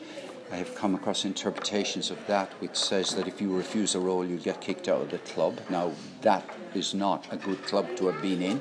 I 0.53 0.57
have 0.57 0.75
come 0.75 0.97
across 0.97 1.25
interpretations 1.25 2.11
of 2.11 2.27
that 2.27 2.53
which 2.61 2.77
says 2.77 3.15
that 3.15 3.29
if 3.29 3.41
you 3.41 3.57
refuse 3.57 3.95
a 3.95 4.01
role, 4.01 4.27
you 4.27 4.37
get 4.37 4.61
kicked 4.61 4.89
out 4.89 5.03
of 5.03 5.11
the 5.11 5.19
club. 5.19 5.61
Now, 5.71 5.93
that 6.23 6.45
is 6.75 6.93
not 6.93 7.27
a 7.31 7.37
good 7.37 7.63
club 7.63 7.97
to 7.97 8.09
have 8.09 8.21
been 8.21 8.43
in. 8.43 8.61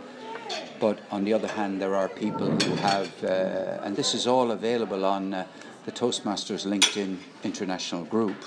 But 0.79 0.99
on 1.09 1.23
the 1.23 1.33
other 1.33 1.47
hand, 1.47 1.81
there 1.81 1.95
are 1.95 2.07
people 2.07 2.47
who 2.47 2.75
have, 2.75 3.23
uh, 3.23 3.81
and 3.83 3.95
this 3.95 4.13
is 4.13 4.27
all 4.27 4.51
available 4.51 5.03
on 5.03 5.33
uh, 5.33 5.47
the 5.85 5.91
Toastmasters 5.91 6.65
LinkedIn 6.65 7.17
International 7.43 8.03
Group, 8.05 8.37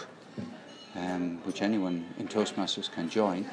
um, 0.94 1.38
which 1.44 1.62
anyone 1.62 2.06
in 2.18 2.28
Toastmasters 2.28 2.90
can 2.90 3.10
join. 3.10 3.44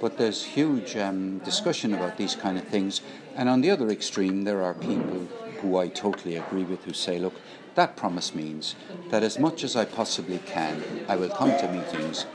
But 0.00 0.16
there's 0.16 0.42
huge 0.42 0.96
um, 0.96 1.38
discussion 1.40 1.92
about 1.94 2.16
these 2.16 2.34
kind 2.34 2.58
of 2.58 2.64
things. 2.64 3.02
And 3.36 3.48
on 3.48 3.60
the 3.60 3.70
other 3.70 3.90
extreme, 3.90 4.44
there 4.44 4.62
are 4.62 4.74
people 4.74 5.28
who 5.60 5.76
I 5.76 5.88
totally 5.88 6.36
agree 6.36 6.64
with 6.64 6.84
who 6.84 6.92
say, 6.92 7.18
look, 7.18 7.34
that 7.74 7.96
promise 7.96 8.34
means 8.34 8.74
that 9.10 9.22
as 9.22 9.38
much 9.38 9.64
as 9.64 9.76
I 9.76 9.84
possibly 9.84 10.38
can, 10.38 10.82
I 11.08 11.16
will 11.16 11.28
come 11.28 11.50
to 11.50 11.72
meetings. 11.72 12.26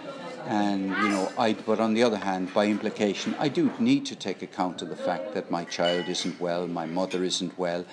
And 0.46 0.90
you 0.90 1.10
know, 1.10 1.32
I. 1.38 1.54
But 1.54 1.80
on 1.80 1.94
the 1.94 2.04
other 2.04 2.18
hand, 2.18 2.54
by 2.54 2.66
implication, 2.66 3.36
I 3.38 3.50
do 3.50 3.72
need 3.78 4.06
to 4.08 4.16
take 4.16 4.42
account 4.42 4.82
of 4.82 4.90
the 4.90 4.96
fact 4.96 5.34
that 5.34 5.52
my 5.52 5.64
child 5.64 6.08
isn't 6.08 6.40
well, 6.40 6.68
my 6.68 6.86
mother 6.86 7.24
isn't 7.24 7.58
well. 7.60 7.86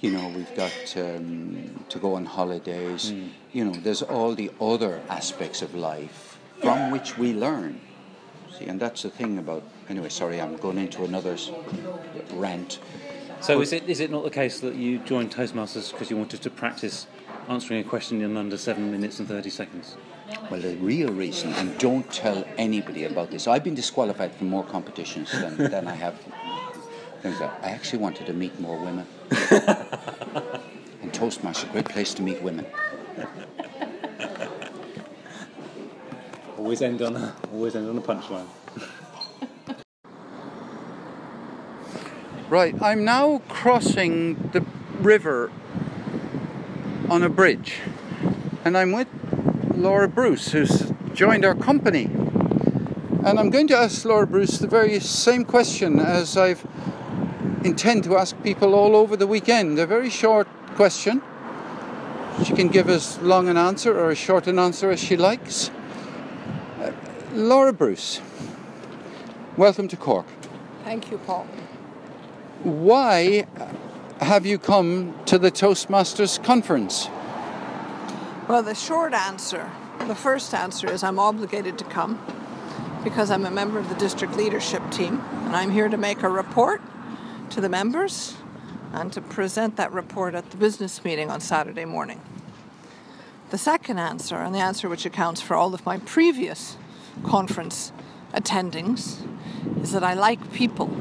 You 0.00 0.12
know, 0.12 0.32
we've 0.34 0.54
got 0.56 0.96
um, 0.96 1.84
to 1.90 1.98
go 1.98 2.14
on 2.14 2.24
holidays. 2.24 3.12
Mm. 3.12 3.28
You 3.52 3.64
know, 3.66 3.72
there's 3.72 4.02
all 4.02 4.34
the 4.34 4.50
other 4.60 5.02
aspects 5.08 5.60
of 5.62 5.74
life 5.74 6.38
from 6.60 6.90
which 6.90 7.18
we 7.18 7.32
learn. 7.32 7.80
See, 8.58 8.64
and 8.64 8.80
that's 8.80 9.02
the 9.02 9.10
thing 9.10 9.38
about. 9.38 9.62
Anyway, 9.88 10.08
sorry, 10.08 10.40
I'm 10.40 10.56
going 10.56 10.78
into 10.78 11.04
another 11.04 11.36
rant. 12.32 12.78
So 13.40 13.60
is 13.62 13.72
it 13.72 13.88
is 13.88 14.00
it 14.00 14.10
not 14.10 14.22
the 14.22 14.30
case 14.30 14.60
that 14.60 14.74
you 14.74 14.98
joined 14.98 15.32
Toastmasters 15.32 15.90
because 15.90 16.10
you 16.10 16.16
wanted 16.16 16.42
to 16.42 16.50
practice 16.50 17.06
answering 17.48 17.80
a 17.80 17.84
question 17.84 18.20
in 18.20 18.36
under 18.36 18.58
seven 18.58 18.90
minutes 18.90 19.18
and 19.18 19.26
thirty 19.26 19.48
seconds? 19.48 19.96
Well, 20.50 20.60
the 20.60 20.76
real 20.76 21.08
reason, 21.08 21.52
and 21.54 21.76
don't 21.78 22.10
tell 22.12 22.46
anybody 22.58 23.04
about 23.04 23.30
this. 23.30 23.46
I've 23.48 23.64
been 23.64 23.74
disqualified 23.74 24.34
from 24.34 24.48
more 24.48 24.64
competitions 24.64 25.32
than, 25.32 25.56
than 25.70 25.88
I 25.88 25.94
have. 25.94 26.14
I 27.24 27.70
actually 27.70 27.98
wanted 27.98 28.26
to 28.26 28.32
meet 28.32 28.58
more 28.60 28.78
women. 28.78 29.06
and 29.30 31.12
Toastmasters, 31.12 31.56
is 31.56 31.64
a 31.64 31.66
great 31.72 31.88
place 31.88 32.14
to 32.14 32.22
meet 32.22 32.42
women. 32.42 32.66
always 36.58 36.82
end 36.82 37.00
on 37.02 37.16
a 37.16 37.34
always 37.52 37.74
end 37.74 37.88
on 37.88 37.96
a 37.96 38.00
punchline. 38.00 38.46
Right, 42.50 42.74
I'm 42.82 43.04
now 43.04 43.42
crossing 43.48 44.34
the 44.50 44.66
river 44.98 45.52
on 47.08 47.22
a 47.22 47.28
bridge, 47.28 47.76
and 48.64 48.76
I'm 48.76 48.90
with 48.90 49.06
Laura 49.76 50.08
Bruce, 50.08 50.50
who's 50.50 50.92
joined 51.14 51.44
our 51.44 51.54
company. 51.54 52.06
And 53.24 53.38
I'm 53.38 53.50
going 53.50 53.68
to 53.68 53.76
ask 53.76 54.04
Laura 54.04 54.26
Bruce 54.26 54.58
the 54.58 54.66
very 54.66 54.98
same 54.98 55.44
question 55.44 56.00
as 56.00 56.36
I've 56.36 56.66
intend 57.62 58.02
to 58.04 58.16
ask 58.16 58.34
people 58.42 58.74
all 58.74 58.96
over 58.96 59.16
the 59.16 59.28
weekend. 59.28 59.78
A 59.78 59.86
very 59.86 60.10
short 60.10 60.48
question. 60.74 61.22
She 62.44 62.52
can 62.54 62.66
give 62.66 62.90
as 62.90 63.16
long 63.20 63.46
an 63.48 63.58
answer 63.58 63.96
or 63.96 64.10
as 64.10 64.18
short 64.18 64.48
an 64.48 64.58
answer 64.58 64.90
as 64.90 64.98
she 64.98 65.16
likes. 65.16 65.70
Uh, 66.80 66.90
Laura 67.32 67.72
Bruce, 67.72 68.20
welcome 69.56 69.86
to 69.86 69.96
Cork. 69.96 70.26
Thank 70.82 71.12
you, 71.12 71.18
Paul. 71.18 71.46
Why 72.62 73.46
have 74.20 74.44
you 74.44 74.58
come 74.58 75.14
to 75.24 75.38
the 75.38 75.50
Toastmasters 75.50 76.42
conference? 76.44 77.08
Well, 78.48 78.62
the 78.62 78.74
short 78.74 79.14
answer, 79.14 79.70
the 80.06 80.14
first 80.14 80.52
answer 80.52 80.90
is 80.90 81.02
I'm 81.02 81.18
obligated 81.18 81.78
to 81.78 81.84
come 81.84 82.20
because 83.02 83.30
I'm 83.30 83.46
a 83.46 83.50
member 83.50 83.78
of 83.78 83.88
the 83.88 83.94
district 83.94 84.36
leadership 84.36 84.82
team 84.90 85.22
and 85.46 85.56
I'm 85.56 85.70
here 85.70 85.88
to 85.88 85.96
make 85.96 86.22
a 86.22 86.28
report 86.28 86.82
to 87.48 87.62
the 87.62 87.70
members 87.70 88.36
and 88.92 89.10
to 89.14 89.22
present 89.22 89.76
that 89.76 89.90
report 89.90 90.34
at 90.34 90.50
the 90.50 90.58
business 90.58 91.02
meeting 91.02 91.30
on 91.30 91.40
Saturday 91.40 91.86
morning. 91.86 92.20
The 93.48 93.58
second 93.58 93.98
answer, 93.98 94.36
and 94.36 94.54
the 94.54 94.58
answer 94.58 94.86
which 94.86 95.06
accounts 95.06 95.40
for 95.40 95.54
all 95.54 95.72
of 95.72 95.86
my 95.86 95.96
previous 95.96 96.76
conference 97.24 97.90
attendings, 98.34 99.16
is 99.82 99.92
that 99.92 100.04
I 100.04 100.12
like 100.12 100.52
people 100.52 100.94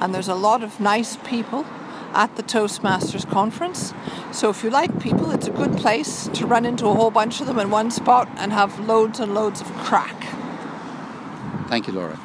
and 0.00 0.14
there's 0.14 0.28
a 0.28 0.34
lot 0.34 0.62
of 0.62 0.80
nice 0.80 1.16
people 1.18 1.64
at 2.12 2.36
the 2.36 2.42
Toastmasters 2.42 3.28
conference. 3.30 3.92
So 4.32 4.50
if 4.50 4.64
you 4.64 4.70
like 4.70 5.00
people, 5.00 5.30
it's 5.30 5.46
a 5.46 5.50
good 5.50 5.76
place 5.76 6.28
to 6.34 6.46
run 6.46 6.64
into 6.64 6.86
a 6.86 6.94
whole 6.94 7.10
bunch 7.10 7.40
of 7.40 7.46
them 7.46 7.58
in 7.58 7.70
one 7.70 7.90
spot 7.90 8.28
and 8.36 8.52
have 8.52 8.78
loads 8.80 9.20
and 9.20 9.34
loads 9.34 9.60
of 9.60 9.66
crack. 9.78 10.16
Thank 11.68 11.86
you, 11.86 11.92
Laura. 11.92 12.18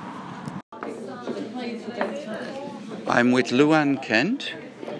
I'm 3.07 3.31
with 3.31 3.47
Luann 3.47 4.01
Kent, 4.01 4.53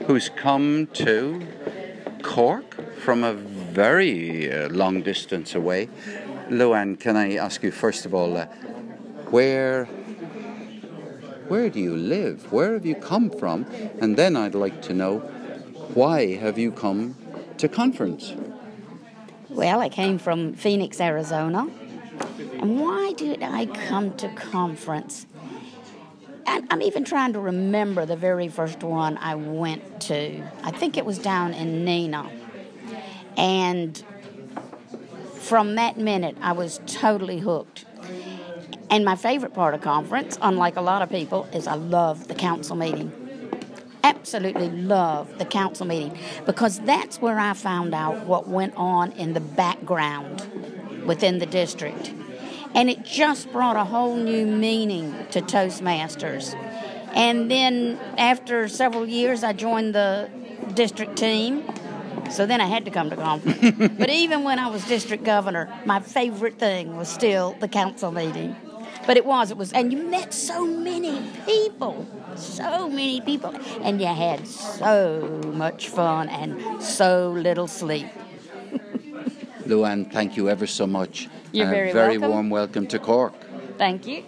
who's 0.08 0.30
come 0.30 0.88
to 0.94 1.48
Cork 2.22 3.00
from 3.00 3.24
a 3.24 3.34
very 3.34 4.52
uh, 4.52 4.70
long 4.70 5.02
distance 5.02 5.56
away. 5.56 5.88
Luann, 6.50 7.00
can 7.00 7.16
I 7.16 7.36
ask 7.36 7.64
you 7.64 7.72
first 7.72 8.06
of 8.06 8.14
all, 8.14 8.38
uh, 8.38 8.46
where 9.32 9.88
where 11.48 11.70
do 11.70 11.80
you 11.80 11.96
live? 11.96 12.52
Where 12.52 12.74
have 12.74 12.86
you 12.86 12.96
come 12.96 13.30
from? 13.30 13.66
And 14.00 14.18
then 14.18 14.36
I'd 14.36 14.56
like 14.56 14.82
to 14.84 14.94
know 14.94 15.20
why 15.94 16.36
have 16.36 16.58
you 16.58 16.72
come 16.72 17.16
to 17.58 17.68
conference? 17.68 18.34
Well, 19.50 19.80
I 19.80 19.90
came 19.90 20.18
from 20.18 20.54
Phoenix, 20.54 21.00
Arizona. 21.00 21.68
And 22.60 22.80
why 22.80 23.14
did 23.14 23.44
I 23.44 23.66
come 23.66 24.16
to 24.18 24.30
conference? 24.30 25.26
And 26.46 26.68
I'm 26.72 26.82
even 26.82 27.04
trying 27.04 27.34
to 27.34 27.40
remember 27.40 28.06
the 28.06 28.16
very 28.16 28.48
first 28.48 28.84
one 28.84 29.18
I 29.18 29.36
went 29.36 30.02
to. 30.02 30.44
I 30.64 30.72
think 30.72 30.98
it 30.98 31.06
was 31.06 31.20
down 31.20 31.54
in 31.54 31.86
Neenah. 31.86 32.32
And 33.38 34.04
from 35.36 35.76
that 35.76 35.98
minute, 35.98 36.38
I 36.42 36.54
was 36.54 36.80
totally 36.86 37.40
hooked. 37.40 37.86
And 38.94 39.04
my 39.04 39.16
favorite 39.16 39.56
part 39.56 39.74
of 39.74 39.82
conference, 39.82 40.38
unlike 40.40 40.76
a 40.76 40.82
lot 40.82 41.02
of 41.02 41.10
people, 41.10 41.46
is 41.52 41.66
I 41.66 41.74
love 41.74 42.28
the 42.28 42.36
council 42.36 42.76
meeting. 42.76 43.12
Absolutely 44.04 44.70
love 44.70 45.40
the 45.40 45.46
council 45.46 45.88
meeting 45.88 46.16
because 46.46 46.80
that's 46.82 47.20
where 47.20 47.40
I 47.40 47.54
found 47.54 47.96
out 47.96 48.28
what 48.28 48.48
went 48.48 48.76
on 48.78 49.12
in 49.14 49.34
the 49.34 49.40
background 49.40 50.48
within 51.08 51.40
the 51.40 51.48
district. 51.48 52.14
And 52.76 52.88
it 52.88 53.04
just 53.04 53.52
brought 53.52 53.78
a 53.78 53.84
whole 53.84 54.16
new 54.16 54.46
meaning 54.46 55.26
to 55.32 55.42
Toastmasters. 55.42 56.54
And 57.16 57.50
then 57.50 58.00
after 58.20 58.68
several 58.68 59.08
years, 59.08 59.44
I 59.44 59.54
joined 59.54 59.96
the 59.96 60.30
district 60.76 61.16
team. 61.16 61.64
So 62.30 62.46
then 62.46 62.62
I 62.62 62.68
had 62.68 62.86
to 62.86 62.92
come 62.92 63.10
to 63.10 63.16
conference. 63.16 63.92
but 63.98 64.12
even 64.12 64.44
when 64.44 64.60
I 64.60 64.68
was 64.68 64.86
district 64.86 65.24
governor, 65.24 65.76
my 65.84 66.00
favorite 66.00 66.60
thing 66.60 66.96
was 66.96 67.10
still 67.10 67.58
the 67.60 67.68
council 67.68 68.12
meeting. 68.12 68.56
But 69.06 69.18
it 69.18 69.26
was, 69.26 69.52
it 69.52 69.58
was, 69.58 69.74
and 69.74 69.92
you 69.92 69.98
met 69.98 70.34
so 70.34 70.66
many 70.66 71.22
people, 71.46 72.08
so 72.36 72.88
many 72.88 73.20
people, 73.22 73.54
and 73.82 74.00
you 74.00 74.08
had 74.08 74.48
so 74.48 75.42
much 75.54 75.90
fun 75.90 76.30
and 76.30 76.82
so 76.82 77.32
little 77.32 77.68
sleep. 77.68 78.08
Luann, 79.66 80.12
thank 80.12 80.38
you 80.38 80.50
ever 80.50 80.68
so 80.68 80.88
much. 80.88 81.30
You're 81.52 81.66
and 81.66 81.76
very 81.76 81.90
a 81.90 81.94
very 81.94 82.18
welcome. 82.18 82.32
warm 82.32 82.50
welcome 82.50 82.88
to 82.88 83.00
Cork. 83.00 83.34
Thank 83.78 84.08
you. 84.08 84.24